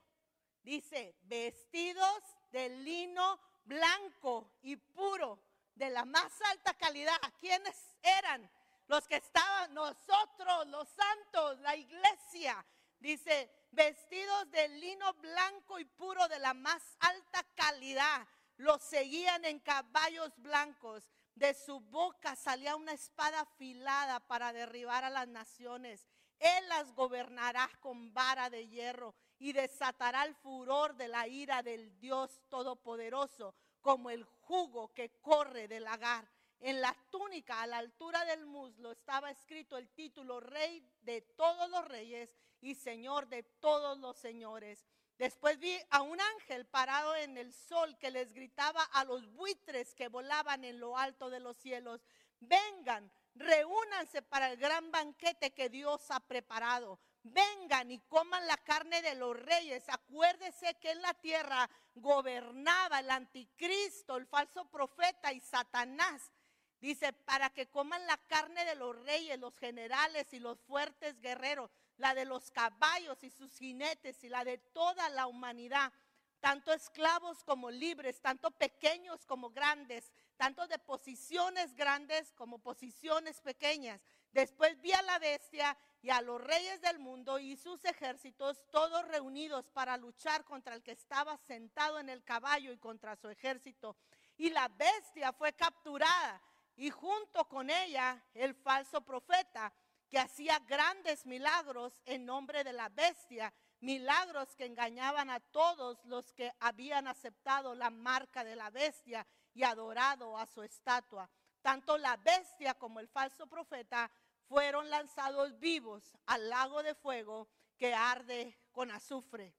dice, 0.62 1.14
vestidos 1.24 2.22
de 2.50 2.70
lino 2.70 3.38
blanco 3.64 4.50
y 4.62 4.76
puro, 4.76 5.38
de 5.74 5.90
la 5.90 6.06
más 6.06 6.32
alta 6.40 6.72
calidad. 6.72 7.18
¿Quiénes 7.38 7.76
eran? 8.02 8.50
Los 8.86 9.06
que 9.06 9.16
estaban, 9.16 9.74
nosotros, 9.74 10.68
los 10.68 10.88
santos, 10.88 11.58
la 11.60 11.76
iglesia. 11.76 12.64
Dice, 12.98 13.50
vestidos 13.72 14.50
de 14.50 14.68
lino 14.68 15.12
blanco 15.12 15.78
y 15.78 15.84
puro 15.84 16.26
de 16.28 16.38
la 16.38 16.54
más 16.54 16.82
alta 16.98 17.44
calidad 17.54 18.26
los 18.56 18.80
seguían 18.80 19.44
en 19.44 19.58
caballos 19.60 20.32
blancos. 20.38 21.10
De 21.34 21.52
su 21.52 21.78
boca 21.80 22.36
salía 22.36 22.74
una 22.74 22.92
espada 22.92 23.40
afilada 23.40 24.20
para 24.20 24.54
derribar 24.54 25.04
a 25.04 25.10
las 25.10 25.28
naciones. 25.28 26.06
Él 26.42 26.68
las 26.68 26.92
gobernará 26.92 27.70
con 27.78 28.12
vara 28.12 28.50
de 28.50 28.66
hierro 28.66 29.14
y 29.38 29.52
desatará 29.52 30.24
el 30.24 30.34
furor 30.34 30.96
de 30.96 31.06
la 31.06 31.28
ira 31.28 31.62
del 31.62 31.96
Dios 32.00 32.42
Todopoderoso, 32.48 33.54
como 33.80 34.10
el 34.10 34.24
jugo 34.24 34.92
que 34.92 35.10
corre 35.20 35.68
del 35.68 35.84
lagar. 35.84 36.28
En 36.58 36.80
la 36.80 36.96
túnica, 37.10 37.62
a 37.62 37.68
la 37.68 37.78
altura 37.78 38.24
del 38.24 38.44
muslo, 38.44 38.90
estaba 38.90 39.30
escrito 39.30 39.76
el 39.76 39.88
título 39.90 40.40
Rey 40.40 40.84
de 41.02 41.20
todos 41.20 41.70
los 41.70 41.84
reyes 41.86 42.34
y 42.60 42.74
Señor 42.74 43.28
de 43.28 43.44
todos 43.44 43.98
los 43.98 44.16
señores. 44.16 44.84
Después 45.18 45.60
vi 45.60 45.78
a 45.90 46.02
un 46.02 46.20
ángel 46.20 46.66
parado 46.66 47.14
en 47.14 47.38
el 47.38 47.52
sol 47.52 47.96
que 47.98 48.10
les 48.10 48.32
gritaba 48.32 48.82
a 48.82 49.04
los 49.04 49.30
buitres 49.30 49.94
que 49.94 50.08
volaban 50.08 50.64
en 50.64 50.80
lo 50.80 50.98
alto 50.98 51.30
de 51.30 51.38
los 51.38 51.56
cielos, 51.56 52.04
vengan, 52.40 53.12
reúnanse 53.34 54.22
para 54.22 54.50
el 54.50 54.56
gran 54.56 54.90
banquete 54.90 55.52
que 55.52 55.68
Dios 55.68 56.10
ha 56.10 56.20
preparado. 56.20 56.98
Vengan 57.22 57.90
y 57.90 58.00
coman 58.00 58.46
la 58.46 58.56
carne 58.56 59.00
de 59.02 59.14
los 59.14 59.36
reyes. 59.36 59.84
Acuérdese 59.88 60.74
que 60.80 60.90
en 60.90 61.02
la 61.02 61.14
tierra 61.14 61.70
gobernaba 61.94 63.00
el 63.00 63.10
anticristo, 63.10 64.16
el 64.16 64.26
falso 64.26 64.64
profeta 64.66 65.32
y 65.32 65.40
Satanás. 65.40 66.32
Dice, 66.80 67.12
para 67.12 67.50
que 67.50 67.68
coman 67.68 68.04
la 68.06 68.16
carne 68.26 68.64
de 68.64 68.74
los 68.74 68.96
reyes, 69.04 69.38
los 69.38 69.56
generales 69.56 70.32
y 70.32 70.40
los 70.40 70.58
fuertes 70.62 71.20
guerreros 71.20 71.70
la 72.02 72.14
de 72.14 72.24
los 72.24 72.50
caballos 72.50 73.22
y 73.22 73.30
sus 73.30 73.56
jinetes 73.56 74.22
y 74.24 74.28
la 74.28 74.44
de 74.44 74.58
toda 74.58 75.08
la 75.10 75.26
humanidad, 75.26 75.92
tanto 76.40 76.72
esclavos 76.72 77.44
como 77.44 77.70
libres, 77.70 78.20
tanto 78.20 78.50
pequeños 78.50 79.24
como 79.24 79.50
grandes, 79.50 80.12
tanto 80.42 80.66
de 80.66 80.80
posiciones 80.80 81.72
grandes 81.76 82.32
como 82.32 82.58
posiciones 82.58 83.40
pequeñas. 83.42 84.00
Después 84.32 84.80
vi 84.80 84.90
a 84.90 85.00
la 85.02 85.20
bestia 85.20 85.78
y 86.00 86.10
a 86.10 86.20
los 86.20 86.40
reyes 86.40 86.80
del 86.80 86.98
mundo 86.98 87.38
y 87.38 87.56
sus 87.56 87.84
ejércitos, 87.84 88.66
todos 88.72 89.06
reunidos 89.06 89.68
para 89.68 89.96
luchar 89.96 90.44
contra 90.44 90.74
el 90.74 90.82
que 90.82 90.90
estaba 90.90 91.36
sentado 91.36 92.00
en 92.00 92.08
el 92.08 92.24
caballo 92.24 92.72
y 92.72 92.78
contra 92.78 93.14
su 93.14 93.28
ejército. 93.28 93.94
Y 94.36 94.50
la 94.50 94.66
bestia 94.66 95.32
fue 95.32 95.52
capturada 95.52 96.42
y 96.74 96.90
junto 96.90 97.48
con 97.48 97.70
ella 97.70 98.20
el 98.34 98.56
falso 98.56 99.00
profeta 99.00 99.72
que 100.10 100.18
hacía 100.18 100.58
grandes 100.66 101.24
milagros 101.24 102.02
en 102.04 102.26
nombre 102.26 102.64
de 102.64 102.72
la 102.72 102.88
bestia, 102.88 103.54
milagros 103.78 104.56
que 104.56 104.66
engañaban 104.66 105.30
a 105.30 105.38
todos 105.38 106.04
los 106.04 106.32
que 106.32 106.52
habían 106.58 107.06
aceptado 107.06 107.76
la 107.76 107.90
marca 107.90 108.42
de 108.42 108.56
la 108.56 108.70
bestia 108.70 109.24
y 109.54 109.62
adorado 109.62 110.36
a 110.38 110.46
su 110.46 110.62
estatua. 110.62 111.28
Tanto 111.60 111.96
la 111.98 112.16
bestia 112.16 112.74
como 112.74 113.00
el 113.00 113.08
falso 113.08 113.46
profeta 113.46 114.10
fueron 114.48 114.90
lanzados 114.90 115.58
vivos 115.58 116.16
al 116.26 116.48
lago 116.48 116.82
de 116.82 116.94
fuego 116.94 117.48
que 117.76 117.94
arde 117.94 118.58
con 118.72 118.90
azufre. 118.90 119.54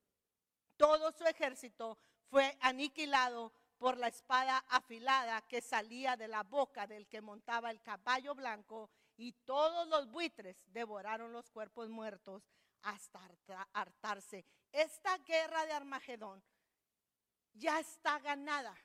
Todo 0.77 1.11
su 1.11 1.25
ejército 1.25 1.97
fue 2.29 2.57
aniquilado 2.61 3.53
por 3.77 3.97
la 3.97 4.07
espada 4.07 4.63
afilada 4.69 5.41
que 5.41 5.61
salía 5.61 6.15
de 6.15 6.27
la 6.27 6.43
boca 6.43 6.87
del 6.87 7.07
que 7.07 7.21
montaba 7.21 7.69
el 7.69 7.81
caballo 7.81 8.33
blanco 8.33 8.89
y 9.17 9.33
todos 9.45 9.87
los 9.87 10.09
buitres 10.09 10.57
devoraron 10.67 11.31
los 11.33 11.49
cuerpos 11.49 11.89
muertos 11.89 12.43
hasta 12.81 13.19
hartarse. 13.73 14.45
Esta 14.71 15.17
guerra 15.19 15.65
de 15.65 15.73
Armagedón 15.73 16.43
ya 17.53 17.79
está 17.79 18.19
ganada. 18.19 18.75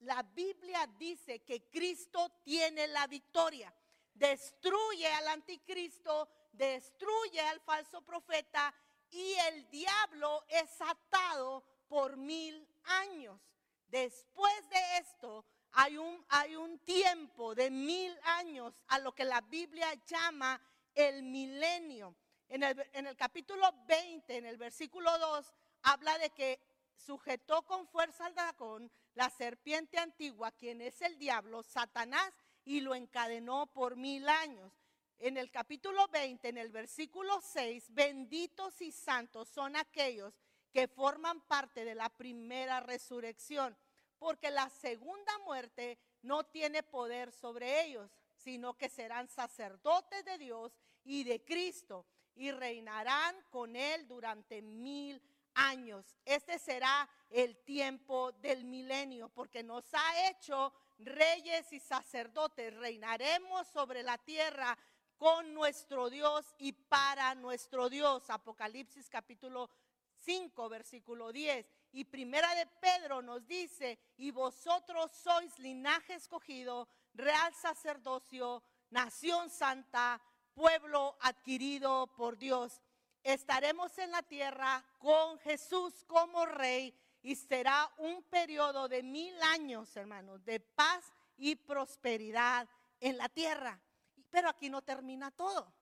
La 0.00 0.22
Biblia 0.22 0.86
dice 0.98 1.42
que 1.42 1.68
Cristo 1.70 2.40
tiene 2.42 2.86
la 2.88 3.06
victoria. 3.06 3.72
Destruye 4.12 5.06
al 5.08 5.28
anticristo, 5.28 6.28
destruye 6.52 7.40
al 7.40 7.60
falso 7.60 8.02
profeta 8.02 8.74
y 9.10 9.34
el 9.48 9.68
diablo 9.70 10.44
es 10.48 10.80
atado 10.80 11.64
por 11.88 12.16
mil 12.16 12.66
años. 12.84 13.40
Después 13.86 14.68
de 14.68 14.98
esto, 14.98 15.44
hay 15.72 15.96
un, 15.96 16.24
hay 16.28 16.56
un 16.56 16.78
tiempo 16.80 17.54
de 17.54 17.70
mil 17.70 18.16
años 18.24 18.74
a 18.88 18.98
lo 18.98 19.14
que 19.14 19.24
la 19.24 19.40
Biblia 19.40 19.92
llama 20.06 20.60
el 20.94 21.22
milenio. 21.22 22.14
En 22.48 22.62
el, 22.62 22.88
en 22.92 23.06
el 23.06 23.16
capítulo 23.16 23.72
20, 23.86 24.36
en 24.36 24.46
el 24.46 24.56
versículo 24.56 25.18
2, 25.18 25.54
habla 25.82 26.18
de 26.18 26.30
que 26.30 26.60
sujetó 26.94 27.62
con 27.62 27.86
fuerza 27.88 28.26
al 28.26 28.34
dragón, 28.34 28.90
la 29.14 29.30
serpiente 29.30 29.98
antigua, 29.98 30.52
quien 30.52 30.80
es 30.80 31.00
el 31.02 31.18
diablo, 31.18 31.62
Satanás, 31.62 32.32
y 32.64 32.80
lo 32.80 32.94
encadenó 32.94 33.66
por 33.66 33.96
mil 33.96 34.28
años. 34.28 34.72
En 35.18 35.36
el 35.36 35.50
capítulo 35.50 36.08
20, 36.08 36.48
en 36.48 36.58
el 36.58 36.70
versículo 36.70 37.40
6, 37.40 37.94
benditos 37.94 38.80
y 38.80 38.90
santos 38.90 39.48
son 39.48 39.76
aquellos 39.76 40.34
que 40.72 40.88
forman 40.88 41.40
parte 41.42 41.84
de 41.84 41.94
la 41.94 42.08
primera 42.08 42.80
resurrección 42.80 43.76
porque 44.24 44.50
la 44.50 44.70
segunda 44.70 45.38
muerte 45.44 45.98
no 46.22 46.44
tiene 46.44 46.82
poder 46.82 47.30
sobre 47.30 47.84
ellos, 47.84 48.10
sino 48.34 48.72
que 48.72 48.88
serán 48.88 49.28
sacerdotes 49.28 50.24
de 50.24 50.38
Dios 50.38 50.72
y 51.04 51.24
de 51.24 51.44
Cristo 51.44 52.06
y 52.34 52.50
reinarán 52.50 53.36
con 53.50 53.76
él 53.76 54.08
durante 54.08 54.62
mil 54.62 55.16
años. 55.16 55.33
Este 56.24 56.58
será 56.58 57.08
el 57.30 57.56
tiempo 57.64 58.32
del 58.32 58.64
milenio, 58.64 59.28
porque 59.28 59.62
nos 59.62 59.84
ha 59.92 60.30
hecho 60.30 60.72
reyes 60.98 61.72
y 61.72 61.80
sacerdotes. 61.80 62.74
Reinaremos 62.74 63.68
sobre 63.68 64.02
la 64.02 64.18
tierra 64.18 64.76
con 65.16 65.52
nuestro 65.52 66.10
Dios 66.10 66.44
y 66.58 66.72
para 66.72 67.34
nuestro 67.34 67.88
Dios. 67.88 68.30
Apocalipsis 68.30 69.08
capítulo 69.08 69.70
5, 70.18 70.68
versículo 70.68 71.32
10. 71.32 71.66
Y 71.92 72.04
primera 72.04 72.54
de 72.54 72.66
Pedro 72.66 73.22
nos 73.22 73.46
dice, 73.46 73.98
y 74.16 74.30
vosotros 74.30 75.12
sois 75.12 75.58
linaje 75.58 76.14
escogido, 76.14 76.88
real 77.12 77.54
sacerdocio, 77.54 78.62
nación 78.90 79.50
santa, 79.50 80.20
pueblo 80.54 81.16
adquirido 81.20 82.06
por 82.16 82.38
Dios. 82.38 82.80
Estaremos 83.24 83.96
en 83.96 84.10
la 84.10 84.22
tierra 84.22 84.84
con 84.98 85.38
Jesús 85.38 86.04
como 86.06 86.44
rey 86.44 86.94
y 87.22 87.34
será 87.34 87.90
un 87.96 88.22
periodo 88.24 88.86
de 88.86 89.02
mil 89.02 89.34
años, 89.42 89.96
hermanos, 89.96 90.44
de 90.44 90.60
paz 90.60 91.10
y 91.38 91.56
prosperidad 91.56 92.68
en 93.00 93.16
la 93.16 93.30
tierra. 93.30 93.80
Pero 94.30 94.50
aquí 94.50 94.68
no 94.68 94.82
termina 94.82 95.30
todo. 95.30 95.72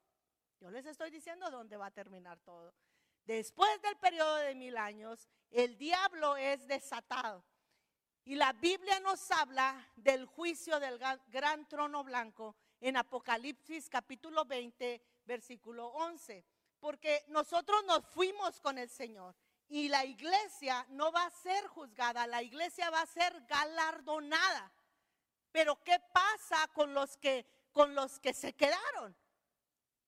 Yo 0.61 0.71
les 0.71 0.87
estoy 0.87 1.11
diciendo 1.11 1.51
dónde 1.51 1.77
va 1.77 1.87
a 1.87 1.91
terminar 1.91 2.39
todo. 2.39 2.73
Después 3.25 3.83
del 3.83 3.97
periodo 3.97 4.37
de 4.37 4.55
mil 4.55 4.77
años, 4.77 5.29
el 5.51 5.77
diablo 5.77 6.37
es 6.37 6.65
desatado. 6.69 7.45
Y 8.25 8.37
la 8.37 8.53
Biblia 8.53 9.01
nos 9.01 9.33
habla 9.33 9.85
del 9.97 10.27
juicio 10.27 10.79
del 10.79 11.01
gran 11.27 11.69
trono 11.69 12.05
blanco 12.05 12.55
en 12.81 12.97
Apocalipsis 12.97 13.89
capítulo 13.89 14.45
20, 14.45 15.03
versículo 15.25 15.89
11. 15.89 16.45
Porque 16.83 17.25
nosotros 17.29 17.85
nos 17.85 18.05
fuimos 18.07 18.59
con 18.59 18.77
el 18.77 18.91
Señor 18.91 19.37
y 19.69 19.89
la 19.89 20.05
iglesia 20.05 20.85
no 20.89 21.13
va 21.13 21.27
a 21.27 21.31
ser 21.31 21.65
juzgada, 21.69 22.27
la 22.27 22.43
iglesia 22.43 22.91
va 22.91 23.03
a 23.03 23.07
ser 23.07 23.41
galardonada. 23.47 24.73
Pero 25.53 25.81
¿qué 25.85 26.01
pasa 26.13 26.67
con 26.75 26.93
los 26.93 27.17
que 27.19 27.47
con 27.71 27.95
los 27.95 28.19
que 28.19 28.35
se 28.35 28.55
quedaron? 28.55 29.17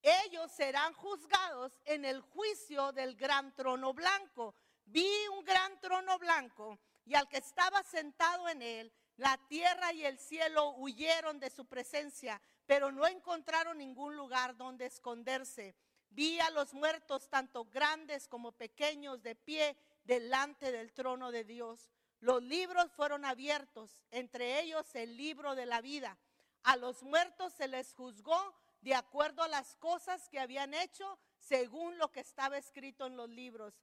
Ellos 0.02 0.50
serán 0.50 0.92
juzgados 0.94 1.80
en 1.84 2.04
el 2.04 2.20
juicio 2.20 2.90
del 2.90 3.14
gran 3.14 3.54
trono 3.54 3.94
blanco. 3.94 4.56
Vi 4.84 5.08
un 5.28 5.44
gran 5.44 5.78
trono 5.78 6.18
blanco 6.18 6.80
y 7.04 7.14
al 7.14 7.28
que 7.28 7.36
estaba 7.36 7.84
sentado 7.84 8.48
en 8.48 8.62
él, 8.62 8.92
la 9.14 9.38
tierra 9.46 9.92
y 9.92 10.04
el 10.04 10.18
cielo 10.18 10.70
huyeron 10.70 11.38
de 11.38 11.50
su 11.50 11.66
presencia, 11.66 12.42
pero 12.66 12.90
no 12.90 13.06
encontraron 13.06 13.78
ningún 13.78 14.16
lugar 14.16 14.56
donde 14.56 14.86
esconderse. 14.86 15.76
Vi 16.14 16.38
a 16.38 16.50
los 16.50 16.72
muertos, 16.74 17.28
tanto 17.28 17.64
grandes 17.64 18.28
como 18.28 18.52
pequeños, 18.52 19.22
de 19.24 19.34
pie 19.34 19.76
delante 20.04 20.70
del 20.70 20.92
trono 20.92 21.32
de 21.32 21.42
Dios. 21.42 21.90
Los 22.20 22.40
libros 22.40 22.92
fueron 22.92 23.24
abiertos, 23.24 24.00
entre 24.12 24.60
ellos 24.60 24.94
el 24.94 25.16
libro 25.16 25.56
de 25.56 25.66
la 25.66 25.80
vida. 25.80 26.16
A 26.62 26.76
los 26.76 27.02
muertos 27.02 27.52
se 27.54 27.66
les 27.66 27.92
juzgó 27.94 28.54
de 28.80 28.94
acuerdo 28.94 29.42
a 29.42 29.48
las 29.48 29.74
cosas 29.76 30.28
que 30.28 30.38
habían 30.38 30.72
hecho 30.72 31.18
según 31.36 31.98
lo 31.98 32.12
que 32.12 32.20
estaba 32.20 32.58
escrito 32.58 33.06
en 33.06 33.16
los 33.16 33.28
libros. 33.28 33.74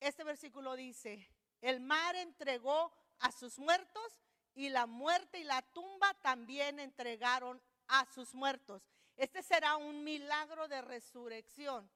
Este 0.00 0.24
versículo 0.24 0.74
dice, 0.74 1.30
el 1.60 1.80
mar 1.80 2.16
entregó 2.16 2.92
a 3.20 3.30
sus 3.30 3.60
muertos 3.60 4.20
y 4.54 4.70
la 4.70 4.86
muerte 4.86 5.38
y 5.38 5.44
la 5.44 5.62
tumba 5.62 6.14
también 6.14 6.80
entregaron 6.80 7.62
a 7.86 8.06
sus 8.06 8.34
muertos. 8.34 8.82
Este 9.18 9.42
será 9.42 9.76
un 9.76 10.04
milagro 10.04 10.68
de 10.68 10.80
resurrección. 10.80 11.90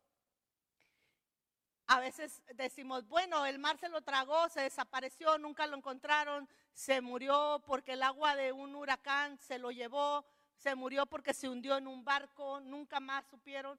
A 1.87 2.00
veces 2.00 2.42
decimos, 2.54 3.06
bueno, 3.06 3.46
el 3.46 3.61
mar 3.61 3.78
se 3.78 3.88
lo 3.88 4.02
tragó, 4.02 4.48
se 4.48 4.62
desapareció, 4.62 5.38
nunca 5.38 5.68
lo 5.68 5.76
encontraron, 5.76 6.48
se 6.72 7.00
murió 7.00 7.62
porque 7.64 7.92
el 7.92 8.02
agua 8.02 8.35
de 8.35 8.50
un 8.50 8.74
huracán 8.74 9.38
se 9.38 9.58
lo 9.58 9.70
llevó, 9.70 10.24
se 10.56 10.74
murió 10.74 11.06
porque 11.06 11.32
se 11.32 11.48
hundió 11.48 11.76
en 11.76 11.87
un 11.87 12.04
barco, 12.04 12.61
nunca 12.61 12.98
más 12.98 13.24
supieron. 13.28 13.78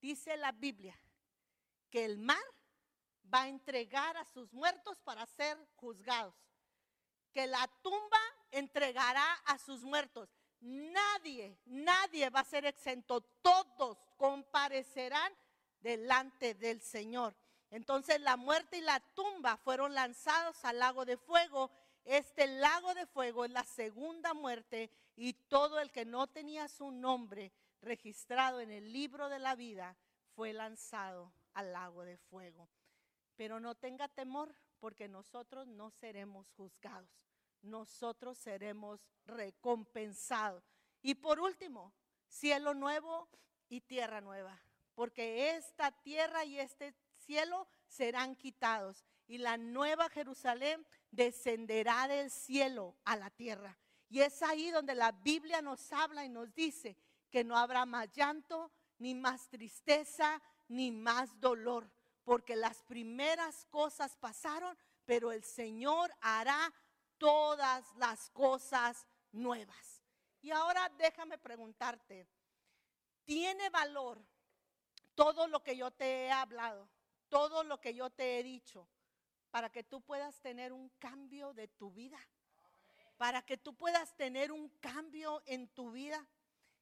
Dice 0.00 0.38
la 0.38 0.52
Biblia 0.52 0.98
que 1.90 2.06
el 2.06 2.16
mar 2.18 2.42
va 3.32 3.42
a 3.42 3.48
entregar 3.48 4.16
a 4.16 4.24
sus 4.24 4.50
muertos 4.54 4.98
para 5.02 5.26
ser 5.26 5.58
juzgados, 5.76 6.34
que 7.34 7.46
la 7.46 7.68
tumba 7.82 8.20
entregará 8.50 9.34
a 9.44 9.58
sus 9.58 9.82
muertos. 9.82 10.30
Nadie, 10.60 11.58
nadie 11.66 12.30
va 12.30 12.40
a 12.40 12.44
ser 12.44 12.66
exento. 12.66 13.20
Todos 13.42 13.98
comparecerán 14.16 15.32
delante 15.80 16.54
del 16.54 16.80
Señor. 16.80 17.34
Entonces 17.70 18.20
la 18.20 18.36
muerte 18.36 18.78
y 18.78 18.80
la 18.80 19.00
tumba 19.14 19.56
fueron 19.58 19.94
lanzados 19.94 20.64
al 20.64 20.78
lago 20.78 21.04
de 21.04 21.16
fuego. 21.16 21.70
Este 22.04 22.46
lago 22.46 22.94
de 22.94 23.06
fuego 23.06 23.44
es 23.44 23.50
la 23.50 23.64
segunda 23.64 24.34
muerte 24.34 24.90
y 25.16 25.34
todo 25.34 25.78
el 25.80 25.92
que 25.92 26.04
no 26.04 26.26
tenía 26.26 26.68
su 26.68 26.90
nombre 26.90 27.52
registrado 27.82 28.60
en 28.60 28.70
el 28.70 28.92
libro 28.92 29.28
de 29.28 29.38
la 29.38 29.54
vida 29.54 29.96
fue 30.34 30.52
lanzado 30.52 31.32
al 31.54 31.72
lago 31.72 32.04
de 32.04 32.16
fuego. 32.16 32.68
Pero 33.36 33.60
no 33.60 33.74
tenga 33.74 34.08
temor 34.08 34.54
porque 34.80 35.08
nosotros 35.08 35.66
no 35.66 35.90
seremos 35.90 36.50
juzgados 36.52 37.27
nosotros 37.62 38.38
seremos 38.38 39.00
recompensados. 39.26 40.64
Y 41.02 41.14
por 41.14 41.40
último, 41.40 41.92
cielo 42.28 42.74
nuevo 42.74 43.28
y 43.68 43.80
tierra 43.80 44.20
nueva, 44.20 44.60
porque 44.94 45.56
esta 45.56 45.92
tierra 45.92 46.44
y 46.44 46.58
este 46.58 46.94
cielo 47.16 47.68
serán 47.86 48.36
quitados 48.36 49.04
y 49.26 49.38
la 49.38 49.56
nueva 49.56 50.08
Jerusalén 50.08 50.84
descenderá 51.10 52.08
del 52.08 52.30
cielo 52.30 52.96
a 53.04 53.16
la 53.16 53.30
tierra. 53.30 53.78
Y 54.08 54.20
es 54.20 54.42
ahí 54.42 54.70
donde 54.70 54.94
la 54.94 55.12
Biblia 55.12 55.60
nos 55.60 55.92
habla 55.92 56.24
y 56.24 56.30
nos 56.30 56.54
dice 56.54 56.96
que 57.30 57.44
no 57.44 57.56
habrá 57.56 57.84
más 57.84 58.10
llanto, 58.12 58.72
ni 58.98 59.14
más 59.14 59.48
tristeza, 59.48 60.42
ni 60.68 60.90
más 60.90 61.38
dolor, 61.40 61.90
porque 62.24 62.56
las 62.56 62.82
primeras 62.82 63.66
cosas 63.66 64.16
pasaron, 64.16 64.76
pero 65.04 65.30
el 65.30 65.44
Señor 65.44 66.12
hará 66.20 66.72
todas 67.18 67.84
las 67.96 68.30
cosas 68.30 69.06
nuevas. 69.32 70.02
Y 70.40 70.50
ahora 70.50 70.88
déjame 70.96 71.38
preguntarte, 71.38 72.26
¿tiene 73.24 73.68
valor 73.70 74.24
todo 75.14 75.48
lo 75.48 75.62
que 75.62 75.76
yo 75.76 75.90
te 75.90 76.24
he 76.24 76.30
hablado, 76.30 76.88
todo 77.28 77.64
lo 77.64 77.80
que 77.80 77.94
yo 77.94 78.08
te 78.10 78.38
he 78.38 78.42
dicho, 78.42 78.88
para 79.50 79.70
que 79.70 79.82
tú 79.82 80.00
puedas 80.00 80.40
tener 80.40 80.72
un 80.72 80.88
cambio 80.98 81.52
de 81.52 81.68
tu 81.68 81.90
vida? 81.90 82.18
Para 83.16 83.42
que 83.42 83.58
tú 83.58 83.74
puedas 83.74 84.14
tener 84.16 84.52
un 84.52 84.68
cambio 84.80 85.42
en 85.46 85.66
tu 85.68 85.90
vida. 85.90 86.24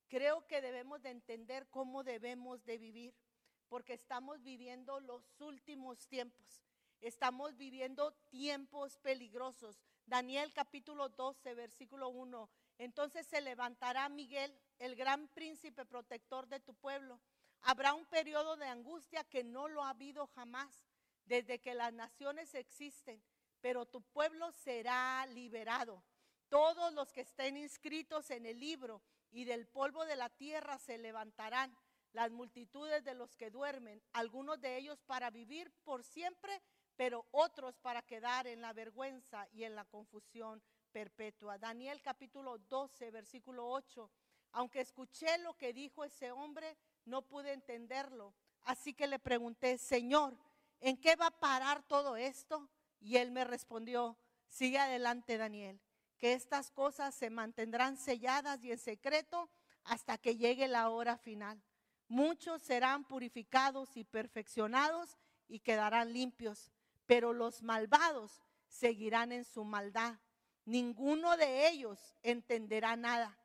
Creo 0.09 0.46
que 0.46 0.61
debemos 0.61 1.03
de 1.03 1.11
entender 1.11 1.66
cómo 1.70 2.05
debemos 2.05 2.62
de 2.64 2.77
vivir, 2.77 3.14
porque 3.68 3.94
estamos 3.94 4.42
viviendo 4.42 5.01
los 5.01 5.40
últimos 5.40 6.07
tiempos. 6.07 6.62
Estamos 7.01 7.57
viviendo 7.57 8.12
tiempos 8.31 8.99
peligrosos. 8.99 9.83
Daniel 10.06 10.52
capítulo 10.52 11.08
12, 11.08 11.54
versículo 11.54 12.08
1. 12.10 12.48
Entonces 12.78 13.26
se 13.26 13.40
levantará 13.40 14.08
Miguel, 14.08 14.56
el 14.78 14.94
gran 14.94 15.26
príncipe 15.28 15.84
protector 15.84 16.46
de 16.46 16.60
tu 16.60 16.74
pueblo. 16.74 17.20
Habrá 17.62 17.92
un 17.92 18.06
periodo 18.06 18.56
de 18.56 18.66
angustia 18.66 19.24
que 19.24 19.42
no 19.42 19.66
lo 19.66 19.82
ha 19.82 19.90
habido 19.90 20.28
jamás 20.28 20.86
desde 21.24 21.58
que 21.58 21.74
las 21.74 21.92
naciones 21.92 22.54
existen, 22.54 23.20
pero 23.60 23.84
tu 23.84 24.00
pueblo 24.00 24.52
será 24.52 25.26
liberado. 25.26 26.04
Todos 26.48 26.92
los 26.92 27.12
que 27.12 27.22
estén 27.22 27.56
inscritos 27.56 28.30
en 28.30 28.46
el 28.46 28.60
libro 28.60 29.02
y 29.32 29.44
del 29.44 29.66
polvo 29.66 30.06
de 30.06 30.14
la 30.14 30.30
tierra 30.30 30.78
se 30.78 30.98
levantarán, 30.98 31.76
las 32.12 32.30
multitudes 32.30 33.02
de 33.02 33.14
los 33.14 33.34
que 33.34 33.50
duermen, 33.50 34.00
algunos 34.12 34.60
de 34.60 34.78
ellos 34.78 35.02
para 35.02 35.30
vivir 35.30 35.72
por 35.82 36.04
siempre 36.04 36.62
pero 36.96 37.26
otros 37.30 37.78
para 37.78 38.02
quedar 38.02 38.46
en 38.46 38.61
la 38.61 38.72
vergüenza 38.72 39.46
y 39.52 39.64
en 39.64 39.74
la 39.74 39.85
confusión 39.85 40.62
perpetua. 40.92 41.59
Daniel 41.59 42.01
capítulo 42.01 42.59
12, 42.59 43.11
versículo 43.11 43.68
8. 43.68 44.11
Aunque 44.53 44.80
escuché 44.80 45.38
lo 45.38 45.55
que 45.55 45.72
dijo 45.72 46.05
ese 46.05 46.32
hombre, 46.32 46.76
no 47.05 47.22
pude 47.22 47.53
entenderlo. 47.53 48.34
Así 48.62 48.94
que 48.94 49.07
le 49.07 49.18
pregunté, 49.18 49.76
Señor, 49.78 50.36
¿en 50.80 50.97
qué 50.97 51.14
va 51.16 51.26
a 51.26 51.38
parar 51.38 51.82
todo 51.82 52.16
esto? 52.16 52.68
Y 53.01 53.18
él 53.18 53.30
me 53.30 53.44
respondió, 53.44 54.16
sigue 54.49 54.78
adelante 54.78 55.36
Daniel, 55.36 55.80
que 56.16 56.32
estas 56.32 56.70
cosas 56.70 57.14
se 57.14 57.28
mantendrán 57.28 57.99
selladas 57.99 58.64
y 58.64 58.72
en 58.72 58.78
secreto 58.78 59.51
hasta 59.84 60.16
que 60.16 60.36
llegue 60.36 60.66
la 60.66 60.88
hora 60.88 61.18
final. 61.18 61.62
Muchos 62.09 62.62
serán 62.62 63.05
purificados 63.05 63.97
y 63.97 64.05
perfeccionados 64.05 65.18
y 65.49 65.61
quedarán 65.61 66.12
limpios 66.12 66.72
pero 67.07 67.32
los 67.32 67.62
malvados 67.62 68.42
seguirán 68.68 69.32
en 69.32 69.44
su 69.44 69.64
maldad. 69.64 70.18
Ninguno 70.64 71.36
de 71.36 71.68
ellos 71.68 72.14
entenderá 72.22 72.96
nada, 72.96 73.38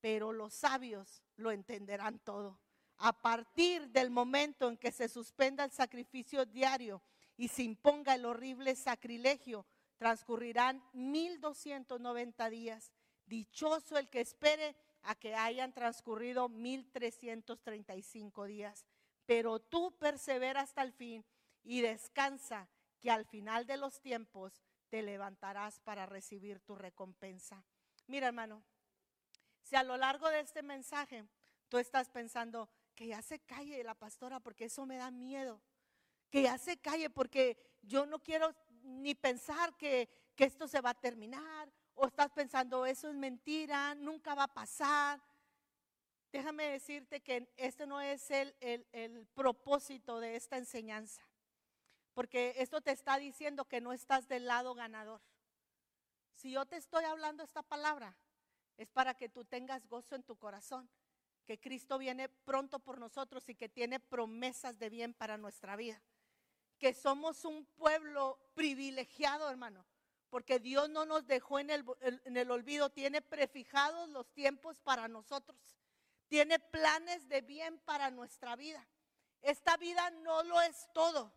pero 0.00 0.32
los 0.32 0.54
sabios 0.54 1.22
lo 1.36 1.52
entenderán 1.52 2.18
todo. 2.18 2.58
A 2.98 3.12
partir 3.12 3.88
del 3.90 4.10
momento 4.10 4.68
en 4.68 4.76
que 4.76 4.90
se 4.90 5.08
suspenda 5.08 5.64
el 5.64 5.70
sacrificio 5.70 6.44
diario 6.44 7.00
y 7.36 7.46
se 7.48 7.62
imponga 7.62 8.16
el 8.16 8.24
horrible 8.24 8.74
sacrilegio, 8.74 9.64
transcurrirán 9.98 10.82
1290 10.92 12.50
días. 12.50 12.92
Dichoso 13.26 13.96
el 13.98 14.08
que 14.08 14.20
espere 14.20 14.74
a 15.02 15.14
que 15.14 15.36
hayan 15.36 15.72
transcurrido 15.72 16.48
1335 16.48 18.44
días. 18.46 18.84
Pero 19.26 19.60
tú 19.60 19.96
persevera 19.98 20.62
hasta 20.62 20.82
el 20.82 20.92
fin 20.92 21.24
y 21.62 21.82
descansa, 21.82 22.68
que 23.00 23.10
al 23.10 23.24
final 23.24 23.66
de 23.66 23.76
los 23.76 24.00
tiempos 24.00 24.62
te 24.88 25.02
levantarás 25.02 25.80
para 25.80 26.06
recibir 26.06 26.60
tu 26.60 26.74
recompensa. 26.74 27.64
Mira, 28.06 28.28
hermano, 28.28 28.62
si 29.62 29.76
a 29.76 29.82
lo 29.82 29.96
largo 29.96 30.28
de 30.30 30.40
este 30.40 30.62
mensaje 30.62 31.24
tú 31.68 31.78
estás 31.78 32.08
pensando 32.08 32.70
que 32.94 33.06
ya 33.06 33.22
se 33.22 33.38
calle 33.40 33.84
la 33.84 33.94
pastora 33.94 34.40
porque 34.40 34.64
eso 34.64 34.86
me 34.86 34.96
da 34.96 35.10
miedo, 35.10 35.60
que 36.30 36.42
ya 36.42 36.58
se 36.58 36.78
calle 36.78 37.10
porque 37.10 37.56
yo 37.82 38.06
no 38.06 38.22
quiero 38.22 38.54
ni 38.82 39.14
pensar 39.14 39.76
que, 39.76 40.08
esto 40.36 40.68
se 40.68 40.80
va 40.80 40.90
a 40.90 40.94
terminar, 40.94 41.68
o 41.94 42.06
estás 42.06 42.30
pensando 42.30 42.86
eso 42.86 43.08
es 43.08 43.14
mentira, 43.16 43.96
nunca 43.96 44.36
va 44.36 44.44
a 44.44 44.54
pasar. 44.54 45.20
Déjame 46.30 46.64
decirte 46.66 47.20
que 47.20 47.52
este 47.56 47.86
no 47.86 48.00
es 48.00 48.30
el, 48.30 48.54
el 48.60 49.26
propósito 49.34 50.20
de 50.20 50.36
esta 50.36 50.56
enseñanza, 50.56 51.27
porque 52.14 52.54
esto 52.58 52.80
te 52.80 52.90
está 52.90 53.18
diciendo 53.18 53.64
que 53.64 53.80
no 53.80 53.92
estás 53.92 54.28
del 54.28 54.46
lado 54.46 54.74
ganador. 54.74 55.20
Si 56.32 56.52
yo 56.52 56.66
te 56.66 56.76
estoy 56.76 57.04
hablando 57.04 57.42
esta 57.42 57.62
palabra, 57.62 58.16
es 58.76 58.90
para 58.90 59.14
que 59.14 59.28
tú 59.28 59.44
tengas 59.44 59.86
gozo 59.86 60.14
en 60.14 60.22
tu 60.22 60.36
corazón, 60.36 60.88
que 61.46 61.58
Cristo 61.58 61.98
viene 61.98 62.28
pronto 62.28 62.78
por 62.78 62.98
nosotros 62.98 63.48
y 63.48 63.54
que 63.54 63.68
tiene 63.68 64.00
promesas 64.00 64.78
de 64.78 64.90
bien 64.90 65.14
para 65.14 65.36
nuestra 65.36 65.76
vida 65.76 66.00
que 66.78 66.94
somos 66.94 67.44
un 67.44 67.66
pueblo 67.76 68.38
privilegiado, 68.54 69.50
hermano, 69.50 69.84
porque 70.30 70.58
Dios 70.58 70.88
no 70.88 71.04
nos 71.04 71.26
dejó 71.26 71.58
en 71.58 71.70
el, 71.70 71.84
en 72.00 72.36
el, 72.36 72.50
olvido, 72.50 72.90
tiene 72.90 73.20
prefijados 73.20 74.08
los 74.10 74.32
tiempos 74.32 74.78
para 74.80 75.08
nosotros, 75.08 75.58
tiene 76.28 76.58
planes 76.58 77.28
de 77.28 77.40
bien 77.40 77.78
para 77.80 78.10
nuestra 78.10 78.54
vida. 78.56 78.86
Esta 79.42 79.76
vida 79.76 80.10
no 80.10 80.42
lo 80.42 80.60
es 80.60 80.88
todo. 80.92 81.32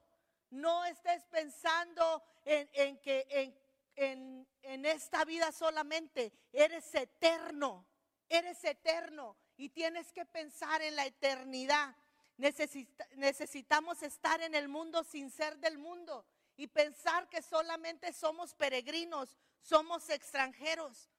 No 0.52 0.86
estés 0.86 1.26
pensando 1.26 2.24
en, 2.46 2.98
que 3.00 3.26
en, 3.30 3.58
en, 3.96 4.48
en 4.62 4.86
esta 4.86 5.26
vida 5.26 5.52
solamente, 5.52 6.32
eres 6.54 6.94
eterno, 6.94 7.88
eres 8.30 8.64
eterno 8.64 9.36
y 9.58 9.70
tienes 9.70 10.14
que 10.14 10.26
pensar 10.26 10.82
en 10.82 10.96
la 10.96 11.06
eternidad 11.06 11.96
necesitamos 13.16 14.02
estar 14.02 14.42
en 14.42 14.56
el 14.56 14.68
mundo 14.68 15.04
sin 15.04 15.30
ser 15.30 15.58
del 15.60 15.78
mundo 15.78 16.26
y 16.58 16.68
pensar 16.68 17.30
que 17.30 17.42
solamente 17.42 18.12
somos 18.14 18.56
peregrinos, 18.56 19.38
somos 19.62 20.10
extranjeros. 20.10 21.10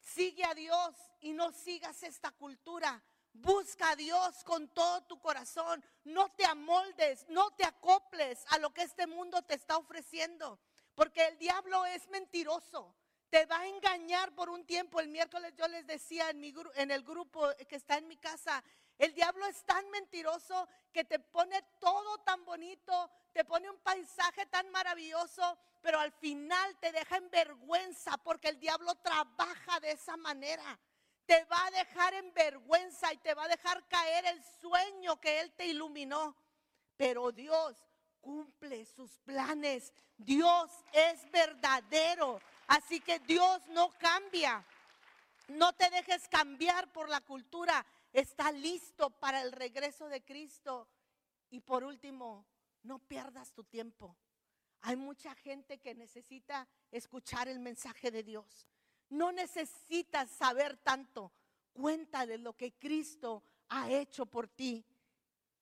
Sigue 0.00 0.44
a 0.44 0.54
Dios 0.54 0.94
y 1.20 1.32
no 1.32 1.52
sigas 1.52 2.02
esta 2.02 2.30
cultura. 2.32 3.02
Busca 3.32 3.90
a 3.90 3.96
Dios 3.96 4.44
con 4.44 4.68
todo 4.68 5.02
tu 5.02 5.18
corazón. 5.18 5.84
No 6.04 6.30
te 6.32 6.44
amoldes, 6.44 7.26
no 7.28 7.50
te 7.52 7.64
acoples 7.64 8.44
a 8.50 8.58
lo 8.58 8.72
que 8.72 8.82
este 8.82 9.06
mundo 9.06 9.42
te 9.42 9.54
está 9.54 9.78
ofreciendo. 9.78 10.58
Porque 10.94 11.26
el 11.26 11.38
diablo 11.38 11.84
es 11.86 12.08
mentiroso. 12.08 12.94
Te 13.30 13.46
va 13.46 13.60
a 13.60 13.66
engañar 13.66 14.34
por 14.34 14.50
un 14.50 14.66
tiempo. 14.66 15.00
El 15.00 15.08
miércoles 15.08 15.54
yo 15.56 15.66
les 15.68 15.86
decía 15.86 16.28
en, 16.28 16.40
mi, 16.40 16.54
en 16.74 16.90
el 16.90 17.02
grupo 17.02 17.48
que 17.66 17.76
está 17.76 17.96
en 17.96 18.06
mi 18.06 18.18
casa, 18.18 18.62
el 18.98 19.14
diablo 19.14 19.46
es 19.46 19.64
tan 19.64 19.88
mentiroso 19.90 20.68
que 20.92 21.04
te 21.04 21.18
pone 21.18 21.60
todo 21.80 22.18
tan 22.18 22.44
bonito, 22.44 23.10
te 23.32 23.44
pone 23.44 23.70
un 23.70 23.78
paisaje 23.78 24.46
tan 24.46 24.70
maravilloso, 24.70 25.58
pero 25.80 25.98
al 25.98 26.12
final 26.12 26.78
te 26.78 26.92
deja 26.92 27.16
en 27.16 27.30
vergüenza 27.30 28.16
porque 28.18 28.48
el 28.48 28.60
diablo 28.60 28.94
trabaja 28.96 29.80
de 29.80 29.92
esa 29.92 30.16
manera. 30.18 30.78
Te 31.32 31.44
va 31.44 31.64
a 31.64 31.70
dejar 31.70 32.12
en 32.12 32.34
vergüenza 32.34 33.10
y 33.10 33.16
te 33.16 33.32
va 33.32 33.44
a 33.44 33.48
dejar 33.48 33.82
caer 33.88 34.26
el 34.26 34.44
sueño 34.60 35.18
que 35.18 35.40
Él 35.40 35.50
te 35.52 35.64
iluminó. 35.64 36.36
Pero 36.98 37.32
Dios 37.32 37.74
cumple 38.20 38.84
sus 38.84 39.18
planes. 39.20 39.94
Dios 40.18 40.70
es 40.92 41.30
verdadero. 41.30 42.38
Así 42.66 43.00
que 43.00 43.18
Dios 43.20 43.66
no 43.68 43.88
cambia. 43.98 44.62
No 45.48 45.72
te 45.72 45.88
dejes 45.88 46.28
cambiar 46.28 46.92
por 46.92 47.08
la 47.08 47.22
cultura 47.22 47.82
está 48.12 48.52
listo 48.52 49.08
para 49.08 49.40
el 49.40 49.52
regreso 49.52 50.10
de 50.10 50.22
Cristo. 50.22 50.86
Y 51.48 51.60
por 51.60 51.82
último, 51.82 52.44
no 52.82 52.98
pierdas 52.98 53.54
tu 53.54 53.64
tiempo. 53.64 54.14
Hay 54.82 54.96
mucha 54.96 55.34
gente 55.36 55.78
que 55.78 55.94
necesita 55.94 56.68
escuchar 56.90 57.48
el 57.48 57.58
mensaje 57.58 58.10
de 58.10 58.22
Dios. 58.22 58.68
No 59.12 59.30
necesitas 59.30 60.30
saber 60.30 60.78
tanto. 60.78 61.32
Cuéntale 61.74 62.38
lo 62.38 62.56
que 62.56 62.72
Cristo 62.72 63.44
ha 63.68 63.90
hecho 63.90 64.24
por 64.24 64.48
ti. 64.48 64.86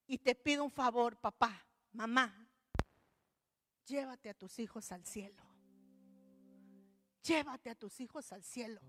Y 0.07 0.19
te 0.19 0.35
pido 0.35 0.63
un 0.63 0.71
favor, 0.71 1.17
papá, 1.17 1.65
mamá. 1.91 2.47
Llévate 3.85 4.29
a 4.29 4.33
tus 4.33 4.57
hijos 4.59 4.89
al 4.93 5.05
cielo. 5.05 5.43
Llévate 7.23 7.69
a 7.69 7.75
tus 7.75 7.99
hijos 7.99 8.31
al 8.31 8.41
cielo. 8.41 8.79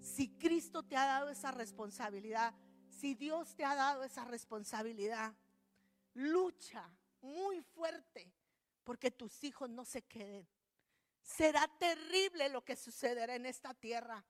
Si 0.00 0.28
Cristo 0.38 0.84
te 0.84 0.96
ha 0.96 1.06
dado 1.06 1.30
esa 1.30 1.50
responsabilidad, 1.50 2.54
si 2.88 3.16
Dios 3.16 3.56
te 3.56 3.64
ha 3.64 3.74
dado 3.74 4.04
esa 4.04 4.24
responsabilidad, 4.26 5.34
lucha 6.12 6.88
muy 7.20 7.62
fuerte 7.62 8.32
porque 8.84 9.10
tus 9.10 9.42
hijos 9.42 9.68
no 9.68 9.84
se 9.84 10.02
queden. 10.02 10.46
Será 11.24 11.66
terrible 11.78 12.50
lo 12.50 12.62
que 12.62 12.76
sucederá 12.76 13.34
en 13.34 13.46
esta 13.46 13.72
tierra, 13.72 14.22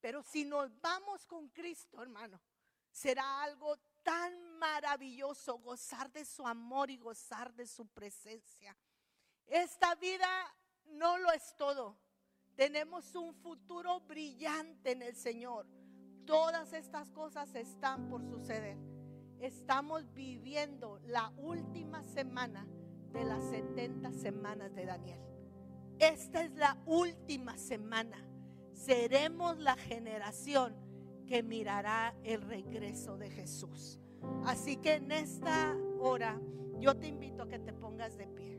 pero 0.00 0.22
si 0.22 0.46
nos 0.46 0.80
vamos 0.80 1.26
con 1.26 1.50
Cristo, 1.50 2.02
hermano, 2.02 2.40
será 2.90 3.42
algo 3.42 3.76
tan 4.02 4.58
maravilloso 4.58 5.58
gozar 5.58 6.10
de 6.10 6.24
su 6.24 6.46
amor 6.46 6.90
y 6.90 6.96
gozar 6.96 7.52
de 7.52 7.66
su 7.66 7.86
presencia. 7.88 8.74
Esta 9.46 9.94
vida 9.96 10.28
no 10.86 11.18
lo 11.18 11.30
es 11.30 11.54
todo. 11.56 11.98
Tenemos 12.56 13.14
un 13.14 13.34
futuro 13.34 14.00
brillante 14.00 14.92
en 14.92 15.02
el 15.02 15.16
Señor. 15.16 15.66
Todas 16.24 16.72
estas 16.72 17.10
cosas 17.10 17.54
están 17.54 18.08
por 18.08 18.24
suceder. 18.24 18.78
Estamos 19.40 20.10
viviendo 20.14 20.98
la 21.00 21.28
última 21.36 22.02
semana 22.02 22.66
de 23.12 23.24
las 23.24 23.42
70 23.50 24.12
semanas 24.12 24.74
de 24.74 24.86
Daniel. 24.86 25.29
Esta 26.00 26.42
es 26.42 26.52
la 26.54 26.76
última 26.86 27.56
semana. 27.56 28.26
Seremos 28.72 29.58
la 29.58 29.76
generación 29.76 30.74
que 31.26 31.42
mirará 31.42 32.14
el 32.24 32.42
regreso 32.42 33.16
de 33.16 33.30
Jesús. 33.30 34.00
Así 34.44 34.76
que 34.78 34.94
en 34.94 35.12
esta 35.12 35.76
hora 36.00 36.40
yo 36.78 36.96
te 36.96 37.06
invito 37.06 37.42
a 37.42 37.48
que 37.48 37.58
te 37.58 37.72
pongas 37.72 38.16
de 38.16 38.26
pie. 38.26 38.50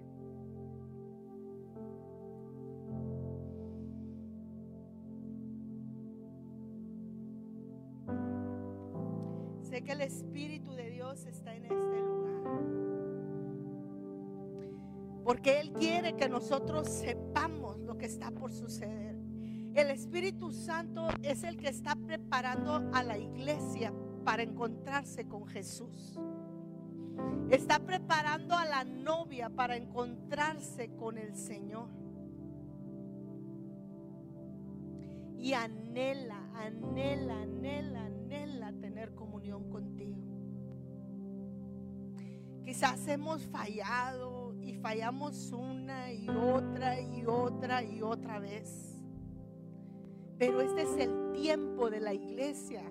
que 9.83 9.91
el 9.93 10.01
Espíritu 10.01 10.73
de 10.73 10.89
Dios 10.89 11.25
está 11.25 11.55
en 11.55 11.65
este 11.65 12.01
lugar. 12.01 12.80
Porque 15.23 15.59
Él 15.59 15.71
quiere 15.73 16.15
que 16.15 16.27
nosotros 16.27 16.87
sepamos 16.87 17.79
lo 17.79 17.97
que 17.97 18.05
está 18.05 18.31
por 18.31 18.51
suceder. 18.51 19.15
El 19.73 19.89
Espíritu 19.89 20.51
Santo 20.51 21.07
es 21.21 21.43
el 21.43 21.57
que 21.57 21.69
está 21.69 21.95
preparando 21.95 22.89
a 22.93 23.03
la 23.03 23.17
iglesia 23.17 23.93
para 24.25 24.43
encontrarse 24.43 25.27
con 25.27 25.45
Jesús. 25.47 26.19
Está 27.49 27.79
preparando 27.79 28.55
a 28.55 28.65
la 28.65 28.83
novia 28.83 29.49
para 29.49 29.77
encontrarse 29.77 30.89
con 30.95 31.17
el 31.17 31.35
Señor. 31.35 31.87
Y 35.37 35.53
anhela, 35.53 36.49
anhela, 36.55 37.41
anhela, 37.41 38.05
anhela 38.05 38.73
tener 38.73 39.13
comunión 39.15 39.69
contigo. 39.69 40.17
Quizás 42.63 43.07
hemos 43.07 43.45
fallado 43.47 44.40
y 44.61 44.73
fallamos 44.73 45.51
una 45.51 46.11
y 46.11 46.29
otra 46.29 46.99
y 46.99 47.25
otra 47.25 47.83
y 47.83 48.01
otra 48.01 48.39
vez. 48.39 49.01
Pero 50.37 50.61
este 50.61 50.83
es 50.83 50.97
el 50.97 51.31
tiempo 51.33 51.89
de 51.89 51.99
la 51.99 52.13
iglesia. 52.13 52.83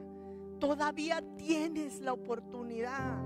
Todavía 0.59 1.23
tienes 1.37 2.01
la 2.01 2.13
oportunidad. 2.13 3.19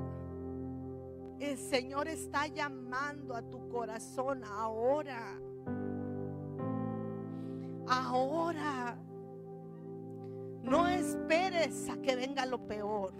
El 1.39 1.59
Señor 1.59 2.09
está 2.09 2.47
llamando 2.47 3.35
a 3.35 3.43
tu 3.43 3.69
corazón 3.69 4.45
ahora. 4.45 5.39
Ahora. 7.87 8.97
No 10.63 10.89
esperes 10.89 11.91
a 11.91 11.97
que 12.01 12.17
venga 12.17 12.47
lo 12.47 12.67
peor. 12.67 13.13